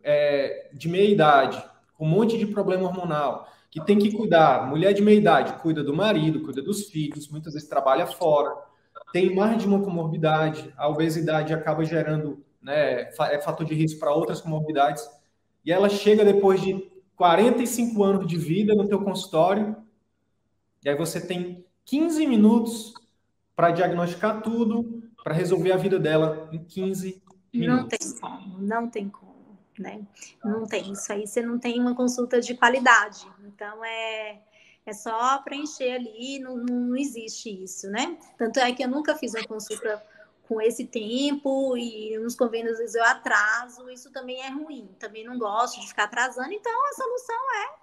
[0.01, 1.63] é, de meia idade,
[1.97, 5.83] com um monte de problema hormonal, que tem que cuidar, mulher de meia idade, cuida
[5.83, 8.55] do marido, cuida dos filhos, muitas vezes trabalha fora,
[9.11, 14.13] tem mais de uma comorbidade, a obesidade acaba gerando, né, é fator de risco para
[14.13, 15.07] outras comorbidades,
[15.65, 19.75] e ela chega depois de 45 anos de vida no teu consultório,
[20.83, 22.93] e aí você tem 15 minutos
[23.55, 27.21] para diagnosticar tudo, para resolver a vida dela em 15
[27.53, 27.77] minutos.
[27.81, 29.29] Não tem como, não tem como
[29.79, 30.01] né?
[30.43, 33.25] Não tem isso aí, você não tem uma consulta de qualidade.
[33.45, 34.41] Então é
[34.85, 38.17] é só preencher ali, não, não existe isso, né?
[38.37, 40.03] Tanto é que eu nunca fiz uma consulta
[40.49, 44.89] com esse tempo e nos convênios eu atraso, isso também é ruim.
[44.99, 47.75] Também não gosto de ficar atrasando, então a solução é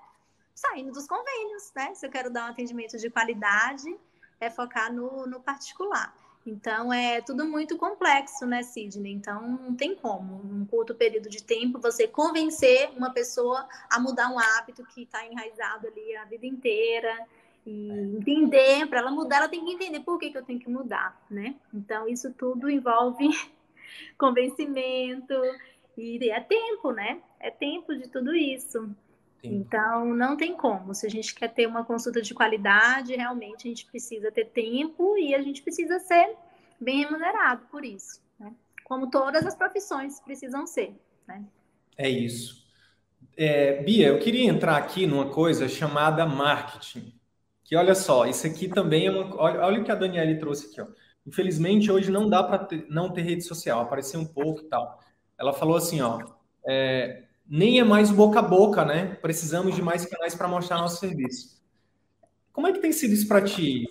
[0.52, 1.94] saindo dos convênios, né?
[1.94, 3.96] Se eu quero dar um atendimento de qualidade,
[4.40, 6.12] é focar no, no particular.
[6.44, 9.12] Então, é tudo muito complexo, né, Sidney?
[9.12, 14.28] Então, não tem como, num curto período de tempo, você convencer uma pessoa a mudar
[14.28, 17.26] um hábito que está enraizado ali a vida inteira.
[17.66, 20.70] E entender, para ela mudar, ela tem que entender por que, que eu tenho que
[20.70, 21.56] mudar, né?
[21.74, 23.28] Então, isso tudo envolve
[24.16, 25.34] convencimento
[25.98, 27.20] e é tempo, né?
[27.40, 28.88] É tempo de tudo isso.
[29.42, 30.94] Então, não tem como.
[30.94, 35.16] Se a gente quer ter uma consulta de qualidade, realmente a gente precisa ter tempo
[35.16, 36.36] e a gente precisa ser
[36.80, 38.20] bem remunerado por isso.
[38.38, 38.52] Né?
[38.84, 40.94] Como todas as profissões precisam ser.
[41.26, 41.44] Né?
[41.96, 42.66] É isso.
[43.36, 47.12] É, Bia, eu queria entrar aqui numa coisa chamada marketing.
[47.66, 49.34] Que olha só, isso aqui também é uma.
[49.36, 50.80] Olha, olha o que a Daniele trouxe aqui.
[50.80, 50.86] Ó.
[51.26, 55.00] Infelizmente, hoje não dá para não ter rede social, apareceu um pouco e tal.
[55.36, 56.24] Ela falou assim: ó,
[56.64, 59.16] é, nem é mais boca a boca, né?
[59.16, 61.60] Precisamos de mais canais para mostrar nosso serviço.
[62.52, 63.84] Como é que tem sido isso para ti?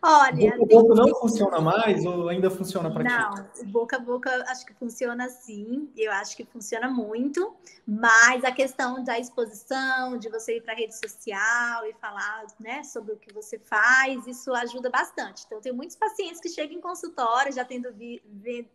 [0.00, 3.64] Olha, boca a boca não funciona mais ou ainda funciona para ti?
[3.64, 7.52] Não, boca a boca acho que funciona sim, eu acho que funciona muito,
[7.86, 12.84] mas a questão da exposição, de você ir para a rede social e falar né,
[12.84, 15.42] sobre o que você faz, isso ajuda bastante.
[15.46, 18.22] Então, tenho muitos pacientes que chegam em consultório, já tendo vi,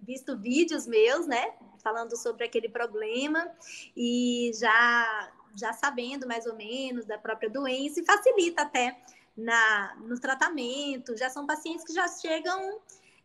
[0.01, 3.49] visto vídeos meus, né, falando sobre aquele problema
[3.95, 8.97] e já já sabendo mais ou menos da própria doença e facilita até
[9.35, 11.17] na, no tratamento.
[11.17, 12.79] Já são pacientes que já chegam,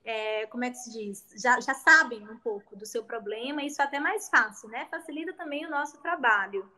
[0.04, 1.24] é, como é que se diz?
[1.36, 4.86] Já, já sabem um pouco do seu problema, isso é até mais fácil, né?
[4.90, 6.70] Facilita também o nosso trabalho.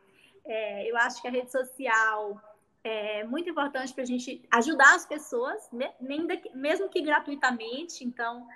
[0.43, 2.41] É, eu acho que a rede social
[2.83, 5.69] é muito importante para a gente ajudar as pessoas,
[6.53, 8.03] mesmo que gratuitamente.
[8.03, 8.47] Então,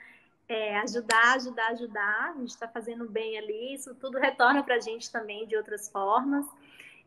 [0.47, 2.32] é, ajudar, ajudar, ajudar.
[2.32, 3.73] A gente está fazendo bem ali.
[3.73, 6.45] Isso tudo retorna para a gente também de outras formas.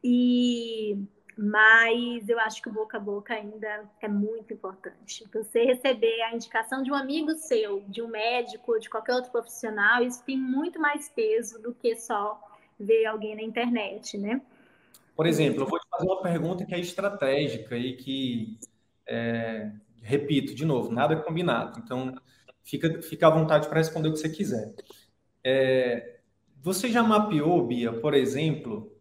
[0.02, 0.96] E
[1.40, 5.24] mas eu acho que o boca a boca ainda é muito importante.
[5.32, 10.02] Você receber a indicação de um amigo seu, de um médico, de qualquer outro profissional,
[10.02, 12.40] isso tem muito mais peso do que só
[12.78, 14.42] ver alguém na internet, né?
[15.14, 18.58] Por exemplo, eu vou te fazer uma pergunta que é estratégica e que,
[19.06, 19.70] é,
[20.02, 21.78] repito, de novo, nada é combinado.
[21.78, 22.16] Então,
[22.64, 24.74] fica, fica à vontade para responder o que você quiser.
[25.44, 26.18] É,
[26.60, 28.97] você já mapeou, Bia, por exemplo,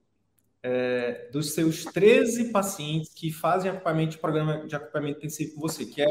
[0.70, 5.86] é, dos seus 13 pacientes que fazem acompanhamento de programa de acompanhamento intensivo com você,
[5.86, 6.09] que é,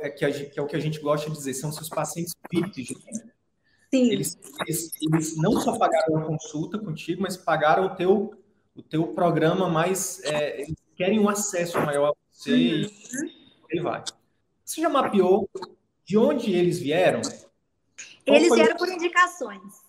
[0.00, 2.34] é, que, a, que é o que a gente gosta de dizer, são seus pacientes
[2.50, 2.88] VIPs.
[3.92, 4.10] Sim.
[4.10, 8.34] Eles, eles, eles, não só pagaram a consulta contigo, mas pagaram o teu,
[8.74, 10.24] o teu programa mais.
[10.24, 12.56] É, eles querem um acesso maior a você uhum.
[12.56, 12.90] e
[13.68, 14.02] ele vai.
[14.64, 15.50] Você já mapeou
[16.06, 17.20] de onde eles vieram?
[18.24, 19.82] Eles vieram por indicações.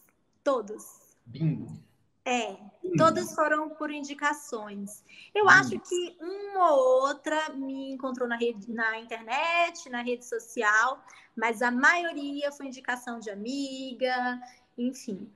[0.43, 0.84] Todos.
[1.26, 1.83] Bingo.
[2.26, 2.52] É,
[2.84, 2.94] hum.
[2.98, 5.04] todas foram por indicações.
[5.36, 5.50] Eu hum.
[5.50, 11.04] acho que uma ou outra me encontrou na, rede, na internet, na rede social,
[11.36, 14.40] mas a maioria foi indicação de amiga,
[14.78, 15.30] enfim.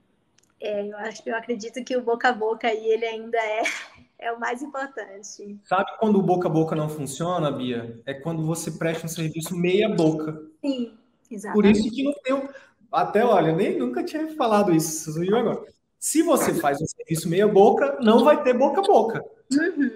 [0.60, 3.62] É, eu, acho, eu acredito que o boca a boca aí ele ainda é,
[4.18, 5.58] é o mais importante.
[5.64, 8.00] Sabe quando o boca a boca não funciona, Bia?
[8.06, 10.42] É quando você presta um serviço meia boca.
[10.64, 10.96] Sim,
[11.30, 11.54] exatamente.
[11.54, 12.48] Por isso que não tem.
[12.90, 15.62] Até olha, nem nunca tinha falado isso, você viu agora.
[15.98, 19.24] Se você faz um serviço meia boca, não vai ter boca a boca.
[19.52, 19.90] Uhum.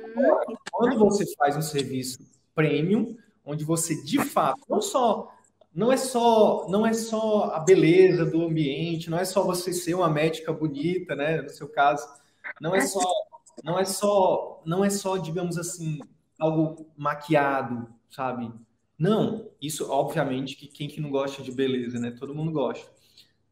[0.73, 2.19] Quando você faz um serviço
[2.55, 5.33] premium, onde você de fato não só
[5.75, 9.95] não é só não é só a beleza do ambiente, não é só você ser
[9.95, 12.07] uma médica bonita, né, no seu caso,
[12.61, 13.01] não é só
[13.63, 16.01] não é só não é só, digamos assim,
[16.39, 18.53] algo maquiado, sabe?
[18.99, 22.11] Não, isso obviamente que quem que não gosta de beleza, né?
[22.19, 22.91] Todo mundo gosta.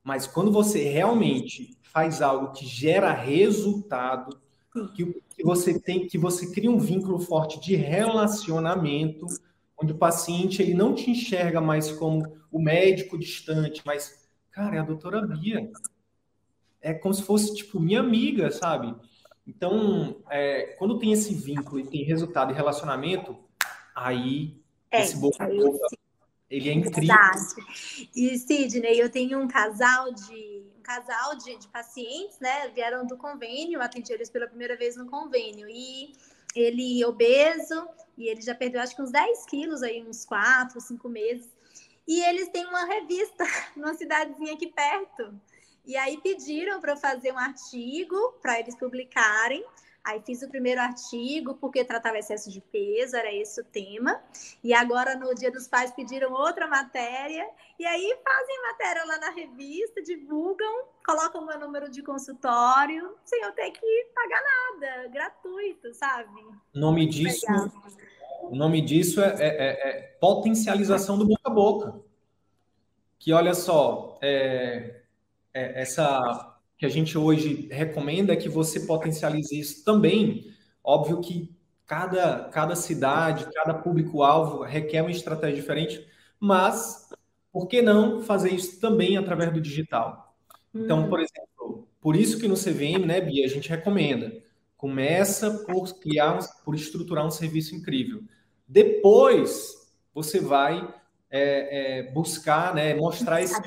[0.02, 4.38] Mas quando você realmente faz algo que gera resultado,
[4.94, 5.04] que,
[5.36, 9.26] que você tem, que você cria um vínculo forte de relacionamento,
[9.80, 14.78] onde o paciente ele não te enxerga mais como o médico distante, mas cara, é
[14.78, 15.70] a doutora Bia.
[16.80, 18.94] É como se fosse tipo minha amiga, sabe?
[19.46, 23.36] Então, é, quando tem esse vínculo e tem resultado e relacionamento,
[23.94, 25.86] aí é, esse boca a boca,
[26.50, 27.14] ele é incrível.
[27.14, 27.60] Exato.
[28.14, 32.68] E Sidney, eu tenho um casal de um casal de, de pacientes, né?
[32.70, 35.68] Vieram do convênio, atendi eles pela primeira vez no convênio.
[35.68, 36.12] E
[36.56, 37.86] ele obeso,
[38.18, 41.48] e ele já perdeu acho que uns 10 quilos aí, uns 4, 5 meses.
[42.08, 43.44] E eles têm uma revista
[43.76, 45.32] numa cidadezinha aqui perto.
[45.86, 49.64] E aí pediram para eu fazer um artigo para eles publicarem.
[50.02, 54.20] Aí fiz o primeiro artigo porque tratava excesso de peso, era esse o tema.
[54.64, 57.46] E agora no Dia dos Pais pediram outra matéria
[57.78, 63.52] e aí fazem matéria lá na revista, divulgam, colocam meu número de consultório sem eu
[63.52, 66.40] ter que pagar nada, gratuito, sabe?
[66.74, 67.46] O nome disso,
[68.42, 72.00] o nome disso é, é, é, é, potencialização do boca a boca.
[73.18, 75.02] Que olha só, é,
[75.52, 76.49] é essa
[76.80, 80.50] que a gente hoje recomenda é que você potencialize isso também.
[80.82, 81.54] Óbvio que
[81.84, 86.08] cada, cada cidade, cada público-alvo requer uma estratégia diferente,
[86.40, 87.10] mas
[87.52, 90.34] por que não fazer isso também através do digital?
[90.74, 94.42] Então, por exemplo, por isso que no CVM, né, Bia, a gente recomenda.
[94.74, 98.22] Começa por criar, por estruturar um serviço incrível.
[98.66, 99.74] Depois,
[100.14, 100.78] você vai
[101.30, 103.60] é, é, buscar, né, mostrar esse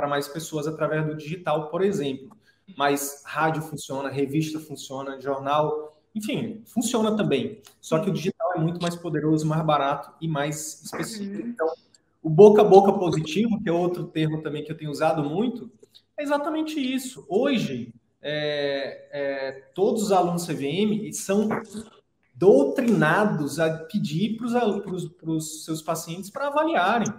[0.00, 2.34] para mais pessoas através do digital, por exemplo.
[2.74, 7.60] Mas rádio funciona, revista funciona, jornal, enfim, funciona também.
[7.82, 11.42] Só que o digital é muito mais poderoso, mais barato e mais específico.
[11.42, 11.48] Uhum.
[11.50, 11.68] Então,
[12.22, 15.70] o boca a boca positivo, que é outro termo também que eu tenho usado muito,
[16.16, 17.26] é exatamente isso.
[17.28, 17.92] Hoje,
[18.22, 21.46] é, é, todos os alunos CVM são
[22.34, 27.12] doutrinados a pedir para os seus pacientes para avaliarem.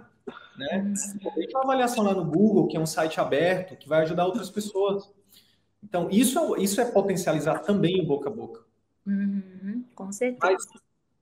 [0.56, 0.92] Né?
[1.34, 4.50] Deixa uma avaliação lá no Google, que é um site aberto, que vai ajudar outras
[4.50, 5.10] pessoas.
[5.82, 8.62] Então, isso é, isso é potencializar também o boca a boca.
[9.06, 10.52] Uhum, com certeza.
[10.52, 10.64] Mas,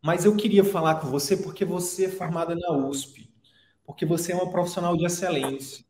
[0.02, 3.30] mas eu queria falar com você porque você é formada na USP,
[3.84, 5.84] porque você é uma profissional de excelência.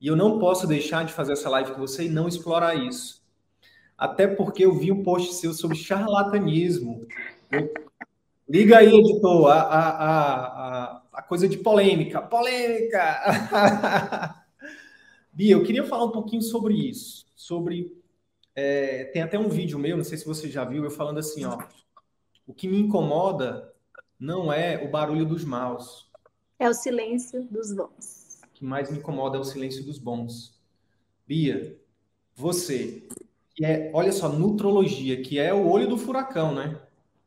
[0.00, 3.18] E eu não posso deixar de fazer essa live com você e não explorar isso.
[3.96, 7.04] Até porque eu vi um post seu sobre charlatanismo.
[7.50, 7.72] Eu...
[8.48, 10.97] Liga aí, editor, a, a, a, a
[11.28, 12.22] coisa de polêmica.
[12.22, 14.34] Polêmica!
[15.30, 17.26] Bia, eu queria falar um pouquinho sobre isso.
[17.36, 17.96] Sobre.
[18.54, 21.44] É, tem até um vídeo meu, não sei se você já viu, eu falando assim,
[21.44, 21.62] ó.
[22.46, 23.72] O que me incomoda
[24.18, 26.10] não é o barulho dos maus.
[26.58, 28.40] É o silêncio dos bons.
[28.44, 30.58] O que mais me incomoda é o silêncio dos bons.
[31.26, 31.78] Bia,
[32.34, 33.06] você,
[33.54, 36.80] que é, olha só, nutrologia, que é o olho do furacão, né?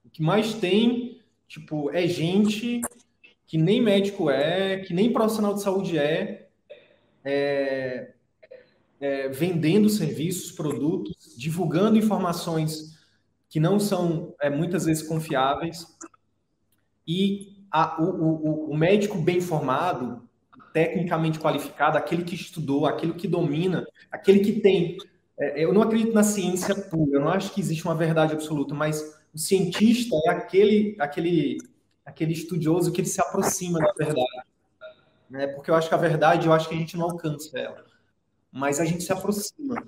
[0.03, 2.81] O que mais tem, tipo, é gente
[3.51, 6.47] que nem médico é, que nem profissional de saúde é,
[7.21, 8.13] é,
[9.01, 12.97] é vendendo serviços, produtos, divulgando informações
[13.49, 15.85] que não são é, muitas vezes confiáveis.
[17.05, 20.25] E a, o, o, o médico bem formado,
[20.71, 24.95] tecnicamente qualificado, aquele que estudou, aquele que domina, aquele que tem.
[25.37, 28.73] É, eu não acredito na ciência pura, eu não acho que existe uma verdade absoluta,
[28.73, 31.57] mas o cientista é aquele, aquele
[32.05, 34.43] aquele estudioso que ele se aproxima da verdade.
[35.29, 35.47] Né?
[35.47, 37.85] Porque eu acho que a verdade, eu acho que a gente não alcança ela.
[38.51, 39.81] Mas a gente se aproxima.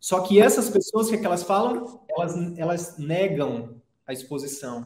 [0.00, 2.00] Só que essas pessoas, o que, é que elas falam?
[2.10, 4.84] Elas, elas negam a exposição.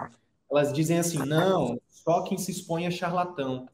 [0.51, 3.69] Elas dizem assim, não, só quem se expõe é charlatão.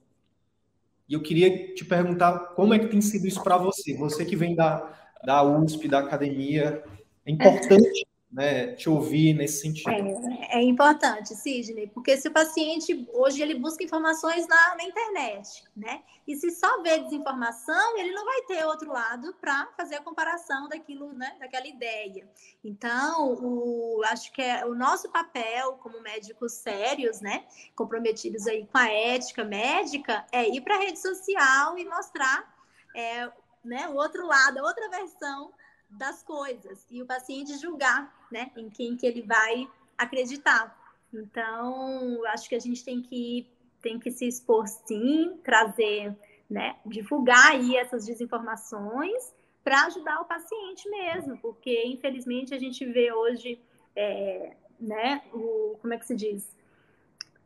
[1.09, 3.95] E eu queria te perguntar como é que tem sido isso para você?
[3.97, 6.83] Você que vem da, da USP, da academia,
[7.27, 9.89] é importante né, te ouvir nesse sentido.
[9.89, 15.63] É, é, importante, Sidney, porque se o paciente hoje ele busca informações na, na internet,
[15.77, 16.03] né?
[16.27, 20.69] E se só vê desinformação, ele não vai ter outro lado para fazer a comparação
[20.69, 22.29] daquilo, né, daquela ideia.
[22.65, 27.45] Então, o, acho que é o nosso papel como médicos sérios, né,
[27.77, 32.53] comprometidos aí com a ética médica, é ir para a rede social e mostrar
[32.97, 33.31] é,
[33.65, 35.53] né, o outro lado, a outra versão
[35.97, 40.77] das coisas e o paciente julgar, né, em quem que ele vai acreditar.
[41.13, 43.49] Então, acho que a gente tem que
[43.81, 46.17] tem que se expor sim, trazer,
[46.49, 49.33] né, divulgar aí essas desinformações
[49.63, 53.61] para ajudar o paciente mesmo, porque infelizmente a gente vê hoje,
[53.95, 56.51] é, né, o como é que se diz,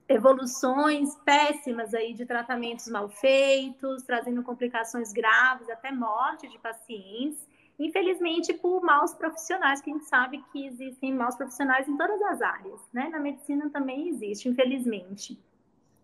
[0.09, 7.48] evoluções péssimas aí de tratamentos mal feitos, trazendo complicações graves, até morte de pacientes
[7.79, 12.43] infelizmente por maus profissionais, que a gente sabe que existem maus profissionais em todas as
[12.43, 13.09] áreas, né?
[13.09, 15.39] Na medicina também existe, infelizmente.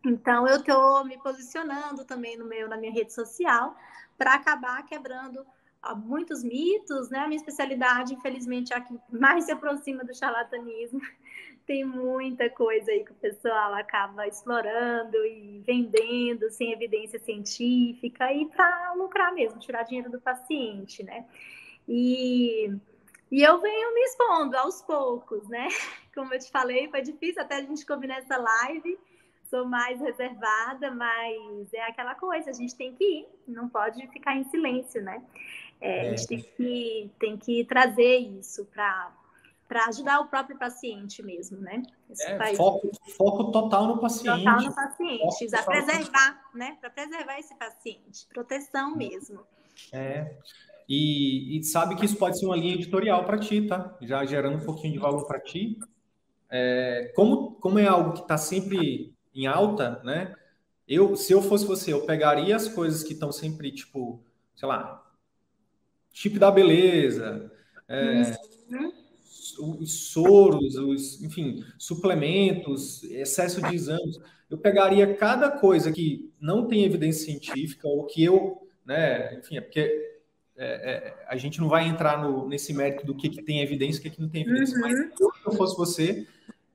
[0.04, 3.74] Então eu estou me posicionando também no meu na minha rede social
[4.16, 5.44] para acabar quebrando
[5.84, 7.20] há muitos mitos, né?
[7.20, 11.00] A minha especialidade, infelizmente, é a que mais se aproxima do charlatanismo.
[11.66, 18.46] Tem muita coisa aí que o pessoal acaba explorando e vendendo sem evidência científica e
[18.46, 21.24] para lucrar mesmo, tirar dinheiro do paciente, né?
[21.88, 22.70] E,
[23.30, 25.68] e eu venho me expondo aos poucos, né?
[26.14, 28.98] Como eu te falei, foi difícil até a gente combinar essa live
[29.54, 34.36] sou mais reservada, mas é aquela coisa, a gente tem que ir, não pode ficar
[34.36, 35.22] em silêncio, né?
[35.80, 36.00] É, é.
[36.00, 39.12] A gente tem que, tem que trazer isso para
[39.66, 41.82] para ajudar o próprio paciente mesmo, né?
[42.20, 44.44] É, foco, foco, total no paciente.
[44.44, 46.76] Total no paciente, para preservar, né?
[46.80, 49.40] Para preservar esse paciente, proteção mesmo.
[49.90, 50.36] É.
[50.88, 53.96] E, e, sabe que isso pode ser uma linha editorial para ti, tá?
[54.02, 55.78] Já gerando um pouquinho de valor para ti.
[56.50, 60.34] É, como, como é algo que está sempre em alta, né?
[60.86, 64.22] Eu, se eu fosse você, eu pegaria as coisas que estão sempre, tipo,
[64.54, 65.02] sei lá,
[66.12, 67.50] chip da beleza,
[67.88, 68.36] é,
[68.70, 68.92] uhum.
[69.80, 74.18] os soros, os, enfim, suplementos, excesso de exames.
[74.50, 79.60] Eu pegaria cada coisa que não tem evidência científica ou que eu, né, enfim, é
[79.62, 80.13] porque
[80.56, 83.98] é, é, a gente não vai entrar no, nesse mérito do que, que tem evidência
[83.98, 84.82] e o que, que não tem evidência, uhum.
[84.82, 86.26] mas se eu fosse você,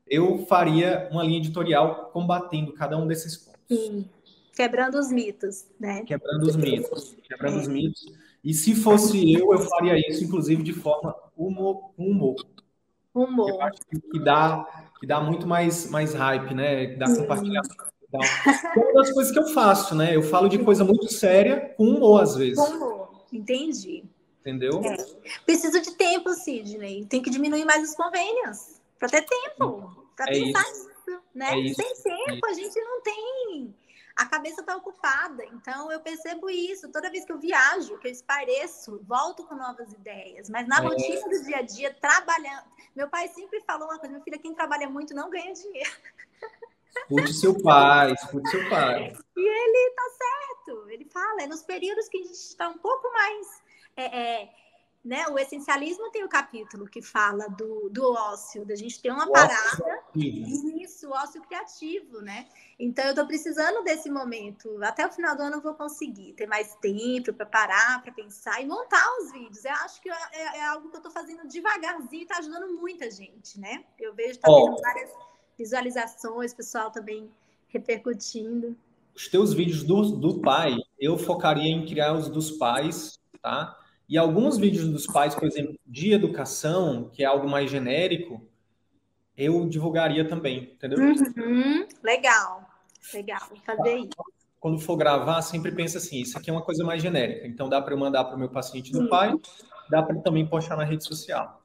[0.07, 3.61] eu faria uma linha editorial combatendo cada um desses pontos.
[3.69, 4.09] Sim.
[4.53, 6.03] Quebrando os mitos, né?
[6.03, 7.15] Quebrando os mitos.
[7.23, 7.61] Quebrando é.
[7.61, 8.05] os mitos.
[8.43, 11.91] E se fosse eu, eu faria isso, inclusive, de forma humor.
[11.97, 12.35] Humor.
[13.13, 13.49] humor.
[13.49, 13.79] Eu acho
[14.11, 14.65] que dá,
[14.99, 16.95] que dá muito mais, mais hype, né?
[16.95, 17.73] Dá compartilhamento.
[18.11, 20.15] É uma das coisas que eu faço, né?
[20.15, 22.57] Eu falo de coisa muito séria com humor, às vezes.
[22.57, 22.98] Com humor,
[23.31, 24.03] entendi.
[24.41, 24.81] Entendeu?
[24.83, 24.95] É.
[25.45, 27.05] Preciso de tempo, Sidney.
[27.05, 30.87] Tem que diminuir mais os convênios para ter tempo para é pensar isso.
[30.87, 31.47] nisso, né?
[31.47, 33.75] É Sem tempo, a gente não tem.
[34.17, 35.45] A cabeça está ocupada.
[35.45, 36.91] Então, eu percebo isso.
[36.91, 40.49] Toda vez que eu viajo, que eu espareço, volto com novas ideias.
[40.49, 40.81] Mas na é.
[40.81, 42.65] rotina do dia a dia, trabalhando.
[42.93, 45.91] Meu pai sempre falou uma coisa: meu filho, quem trabalha muito não ganha dinheiro.
[46.97, 49.13] Escute seu pai, escute seu pai.
[49.35, 50.89] E ele tá certo.
[50.89, 53.61] Ele fala, é nos períodos que a gente está um pouco mais.
[53.95, 54.49] É, é,
[55.03, 55.27] né?
[55.29, 59.27] O essencialismo tem o um capítulo que fala do, do ócio, da gente ter uma
[59.27, 60.03] o parada.
[60.15, 62.47] Isso, o ócio criativo, né?
[62.77, 64.81] Então eu estou precisando desse momento.
[64.83, 68.61] Até o final do ano eu vou conseguir ter mais tempo para parar, para pensar
[68.61, 69.63] e montar os vídeos.
[69.63, 72.73] Eu acho que é, é, é algo que eu estou fazendo devagarzinho e está ajudando
[72.73, 73.85] muita gente, né?
[73.97, 74.65] Eu vejo que tá oh.
[74.65, 75.11] tendo várias
[75.59, 77.29] visualizações, pessoal também
[77.67, 78.75] repercutindo.
[79.13, 83.77] Os teus vídeos do, do pai, eu focaria em criar os dos pais, tá?
[84.07, 88.41] E alguns vídeos dos pais, por exemplo, de educação, que é algo mais genérico,
[89.37, 90.97] eu divulgaria também, entendeu?
[90.97, 92.67] Uhum, legal,
[93.13, 94.09] legal, fazer isso.
[94.59, 97.47] Quando for gravar, sempre pensa assim: isso aqui é uma coisa mais genérica.
[97.47, 99.33] Então dá para eu mandar para o meu paciente do pai,
[99.89, 101.58] dá para também postar na rede social.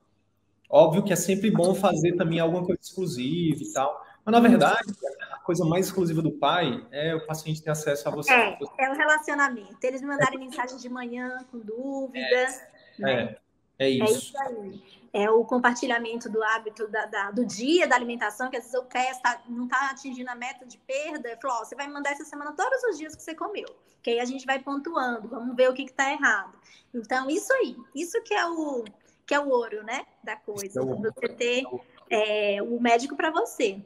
[0.75, 4.05] Óbvio que é sempre bom fazer também alguma coisa exclusiva e tal.
[4.25, 4.93] Mas, na verdade,
[5.31, 8.33] a coisa mais exclusiva do pai é o paciente ter acesso a você.
[8.33, 9.77] É, é o relacionamento.
[9.85, 12.61] Eles me mandarem mensagem de manhã com dúvidas.
[12.99, 13.37] É, né?
[13.79, 14.05] é, é, isso.
[14.05, 14.83] É isso aí.
[15.13, 18.83] É o compartilhamento do hábito da, da, do dia da alimentação, que às vezes o
[18.87, 21.29] CRES tá, não está atingindo a meta de perda.
[21.29, 23.69] Eu falo, ó, você vai me mandar essa semana todos os dias que você comeu.
[24.03, 26.59] Que aí a gente vai pontuando, vamos ver o que está errado.
[26.93, 28.85] Então, isso aí, isso que é o
[29.27, 30.05] que é o ouro, né?
[30.23, 30.81] Da coisa.
[30.81, 31.65] É você ter
[32.11, 33.81] é, o médico para você.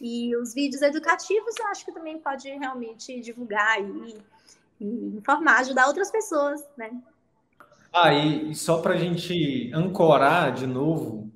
[0.00, 4.16] E os vídeos educativos eu acho que também pode realmente divulgar e,
[4.80, 6.90] e informar, ajudar outras pessoas, né?
[7.92, 11.30] Ah, e, e só para a gente ancorar de novo,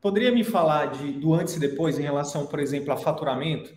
[0.00, 3.74] poderia me falar de, do antes e depois em relação, por exemplo, a faturamento?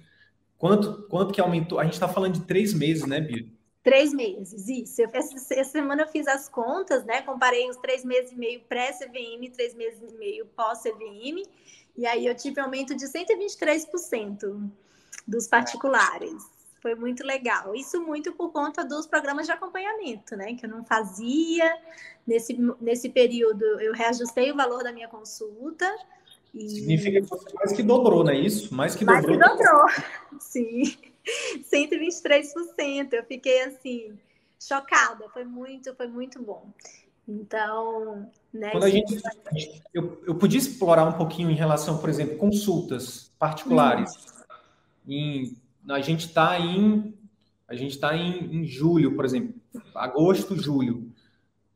[0.57, 1.79] Quanto, quanto que aumentou?
[1.79, 3.45] A gente está falando de três meses, né, Bia?
[3.87, 5.01] Três meses, isso.
[5.01, 7.21] Eu, essa, essa, semana eu fiz as contas, né?
[7.21, 11.41] Comparei os três meses e meio pré-CVM, três meses e meio pós-CVM.
[11.95, 14.69] E aí eu tive aumento de 123%
[15.25, 16.33] dos particulares.
[16.81, 17.73] Foi muito legal.
[17.73, 20.53] Isso muito por conta dos programas de acompanhamento, né?
[20.55, 21.73] Que eu não fazia.
[22.27, 25.89] Nesse, nesse período, eu reajustei o valor da minha consulta.
[26.53, 26.69] E...
[26.71, 28.75] Significa que você mais que dobrou, não é isso?
[28.75, 29.39] Mais que mais dobrou.
[29.39, 29.87] Mais que dobrou,
[30.41, 30.97] sim.
[31.71, 33.13] 123%.
[33.13, 34.17] Eu fiquei assim,
[34.59, 35.27] chocada.
[35.29, 36.71] Foi muito, foi muito bom.
[37.27, 38.71] Então, né?
[38.71, 39.21] Quando a gente,
[39.93, 44.11] eu, eu podia explorar um pouquinho em relação, por exemplo, consultas particulares.
[45.05, 45.13] Hum.
[45.13, 45.57] Em,
[45.89, 47.13] a gente está em
[47.67, 49.53] a gente está em, em julho, por exemplo,
[49.93, 51.11] agosto, julho.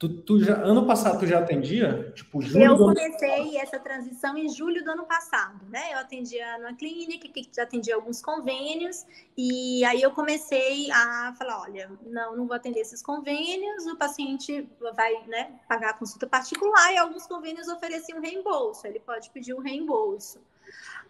[0.01, 2.11] Tu, tu já, ano passado tu já atendia?
[2.15, 5.93] Tipo, julho Eu comecei essa transição em julho do ano passado, né?
[5.93, 9.05] Eu atendia numa clínica que já atendia alguns convênios,
[9.37, 14.67] e aí eu comecei a falar: olha, não, não vou atender esses convênios, o paciente
[14.95, 19.61] vai né, pagar a consulta particular, e alguns convênios ofereciam reembolso, ele pode pedir um
[19.61, 20.41] reembolso.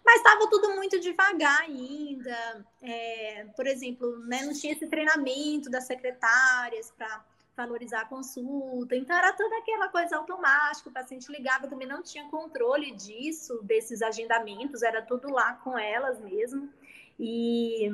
[0.04, 2.66] Mas estava tudo muito devagar ainda.
[2.82, 7.24] É, por exemplo, né, não tinha esse treinamento das secretárias para
[7.56, 8.96] valorizar a consulta.
[8.96, 14.02] Então, era toda aquela coisa automática, o paciente ligava, também não tinha controle disso, desses
[14.02, 16.68] agendamentos, era tudo lá com elas mesmo.
[17.18, 17.90] E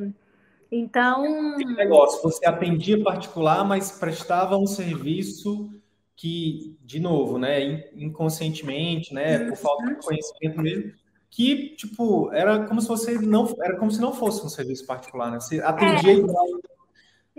[0.71, 1.57] então.
[1.59, 5.71] Esse negócio, você atendia particular, mas prestava um serviço
[6.15, 10.93] que, de novo, né, inconscientemente, né, por falta de conhecimento mesmo,
[11.31, 15.31] que, tipo, era como se você não, era como se não fosse um serviço particular,
[15.31, 15.41] né?
[15.41, 16.17] Você atendia é.
[16.17, 16.47] igual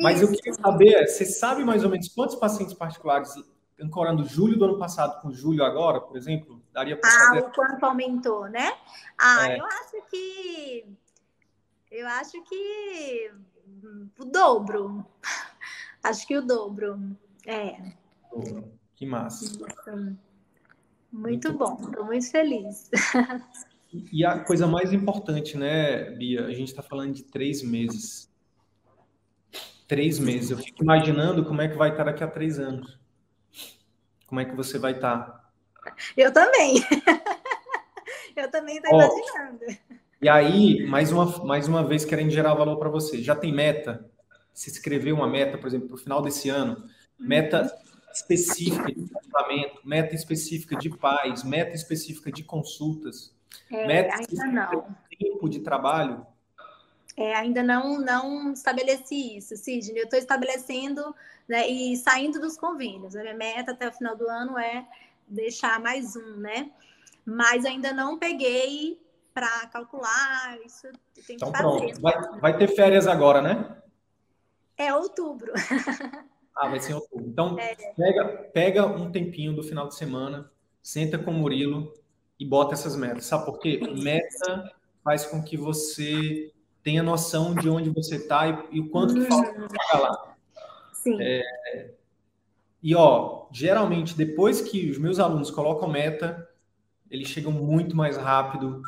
[0.01, 3.33] mas eu queria saber, você sabe mais ou menos quantos pacientes particulares,
[3.81, 7.43] ancorando julho do ano passado com julho agora, por exemplo, daria para ah, saber?
[7.43, 8.73] Ah, o quanto aumentou, né?
[9.17, 9.59] Ah, é.
[9.59, 10.85] eu acho que...
[11.91, 13.31] Eu acho que
[14.19, 15.05] o dobro.
[16.01, 16.97] Acho que o dobro.
[17.45, 17.75] É.
[18.95, 19.59] Que massa.
[19.91, 20.17] Muito,
[21.11, 22.89] muito bom, estou muito feliz.
[24.13, 26.45] E a coisa mais importante, né, Bia?
[26.45, 28.28] A gente está falando de três meses
[29.89, 30.51] três meses.
[30.51, 32.97] Eu fico imaginando como é que vai estar daqui a três anos.
[34.27, 35.51] Como é que você vai estar?
[36.15, 36.75] Eu também.
[38.35, 39.77] Eu também estou imaginando.
[40.21, 43.21] E aí, mais uma, mais uma vez, querendo gerar valor para você.
[43.21, 44.09] Já tem meta?
[44.53, 46.85] Se escrever uma meta, por exemplo, para o final desse ano,
[47.17, 47.69] meta
[48.13, 53.35] específica de tratamento, meta específica de paz, meta específica de consultas,
[53.71, 54.95] é, meta ainda não.
[55.09, 56.25] de tempo de trabalho.
[57.19, 59.99] É, ainda não, não estabeleci isso, Sidney.
[59.99, 61.13] Eu estou estabelecendo
[61.49, 63.13] né, e saindo dos convênios.
[63.13, 64.87] A minha meta até o final do ano é
[65.27, 66.71] deixar mais um, né?
[67.25, 68.97] Mas ainda não peguei
[69.33, 70.87] para calcular, isso
[71.27, 71.79] tem então, que fazer.
[71.79, 72.01] Pronto.
[72.01, 73.77] Vai, vai ter férias agora, né?
[74.77, 75.51] É outubro.
[76.61, 77.25] Ah, vai ser outubro.
[77.25, 77.73] Então, é.
[77.95, 80.51] pega, pega um tempinho do final de semana,
[80.83, 81.93] senta com o Murilo
[82.37, 83.23] e bota essas metas.
[83.23, 83.79] Sabe por quê?
[83.95, 84.69] Meta
[85.01, 86.51] faz com que você
[86.89, 90.35] tenha noção de onde você está e, e, o quanto que falta para chegar lá.
[90.91, 91.21] Sim.
[91.21, 91.91] É,
[92.81, 96.49] e, ó, geralmente, depois que os meus alunos colocam meta,
[97.11, 98.81] eles chegam muito mais rápido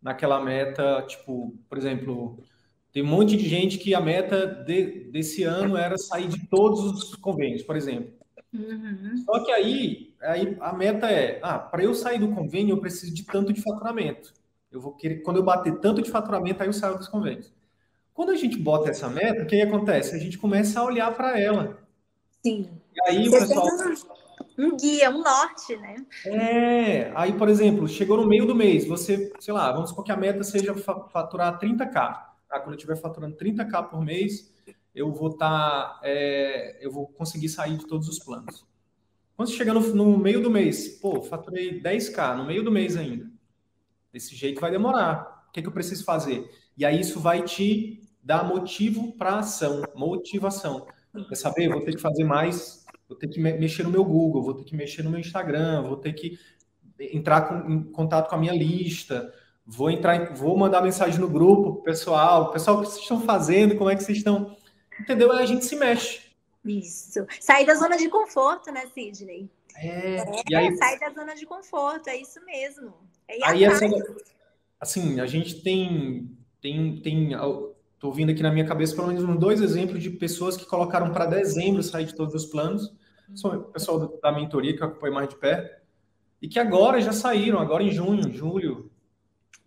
[0.00, 1.04] naquela meta.
[1.08, 2.38] Tipo, por exemplo,
[2.92, 6.84] tem um monte de gente que a meta de, desse ano era sair de todos
[6.84, 8.12] os convênios, por exemplo.
[8.54, 9.16] Uhum.
[9.24, 13.12] Só que aí, aí a meta é, ah, para eu sair do convênio, eu preciso
[13.12, 14.32] de tanto de faturamento.
[14.70, 17.52] Eu vou querer, quando eu bater tanto de faturamento, aí eu saio dos convênios.
[18.14, 20.14] Quando a gente bota essa meta, o que acontece?
[20.14, 21.78] A gente começa a olhar para ela.
[22.44, 22.70] Sim.
[22.94, 24.16] E aí Você pessoal.
[24.58, 26.04] Um guia, um norte, né?
[26.26, 27.12] É.
[27.14, 30.16] Aí, por exemplo, chegou no meio do mês, você, sei lá, vamos supor que a
[30.16, 32.26] meta seja faturar 30k.
[32.50, 34.52] Ah, quando eu estiver faturando 30k por mês,
[34.94, 35.48] eu vou estar.
[35.48, 38.66] Tá, é, eu vou conseguir sair de todos os planos.
[39.36, 42.96] Quando você chega no, no meio do mês, pô, faturei 10k no meio do mês
[42.96, 43.30] ainda.
[44.12, 45.44] Desse jeito vai demorar.
[45.48, 46.50] O que, é que eu preciso fazer?
[46.76, 50.86] E aí isso vai te dar motivo para ação, motivação.
[51.28, 51.68] Quer saber?
[51.68, 54.76] Vou ter que fazer mais, vou ter que mexer no meu Google, vou ter que
[54.76, 56.38] mexer no meu Instagram, vou ter que
[56.98, 59.32] entrar com, em contato com a minha lista,
[59.66, 63.90] vou entrar, vou mandar mensagem no grupo pessoal, pessoal, o que vocês estão fazendo, como
[63.90, 64.56] é que vocês estão,
[65.00, 65.32] entendeu?
[65.32, 66.30] Aí a gente se mexe.
[66.64, 67.26] Isso.
[67.40, 69.50] Sair da zona de conforto, né, Sidney?
[69.76, 70.16] É,
[70.52, 70.76] é aí...
[70.76, 72.92] sair da zona de conforto, é isso mesmo.
[73.30, 73.90] É aí, assim,
[74.80, 77.30] assim, a gente tem, tem, tem,
[77.98, 81.26] tô ouvindo aqui na minha cabeça pelo menos dois exemplos de pessoas que colocaram para
[81.26, 82.92] dezembro sair de todos os planos,
[83.34, 85.80] são o pessoal da mentoria que eu acompanho mais de perto,
[86.42, 88.90] e que agora já saíram, agora em junho, julho.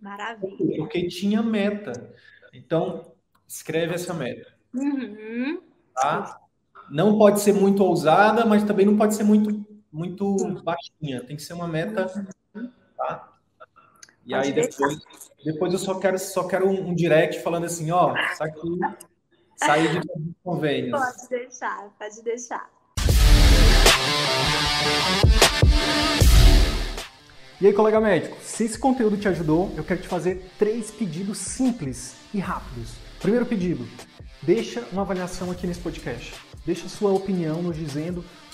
[0.01, 0.77] Maravilha.
[0.77, 2.13] Porque tinha meta.
[2.51, 3.13] Então,
[3.47, 4.53] escreve essa meta.
[4.73, 5.61] Uhum.
[5.93, 6.41] Tá?
[6.89, 11.43] Não pode ser muito ousada, mas também não pode ser muito muito baixinha, tem que
[11.43, 12.07] ser uma meta,
[12.97, 13.32] tá?
[14.25, 14.99] E aí depois,
[15.43, 18.79] depois eu só quero, só quero um, um direct falando assim, ó, isso aqui
[19.57, 20.07] sair de
[20.43, 20.99] convênios.
[20.99, 22.69] Pode deixar, pode deixar.
[27.61, 31.37] E aí, colega médico, se esse conteúdo te ajudou, eu quero te fazer três pedidos
[31.37, 32.95] simples e rápidos.
[33.21, 33.87] Primeiro pedido,
[34.41, 36.33] deixa uma avaliação aqui nesse podcast.
[36.65, 38.23] Deixa sua opinião nos dizendo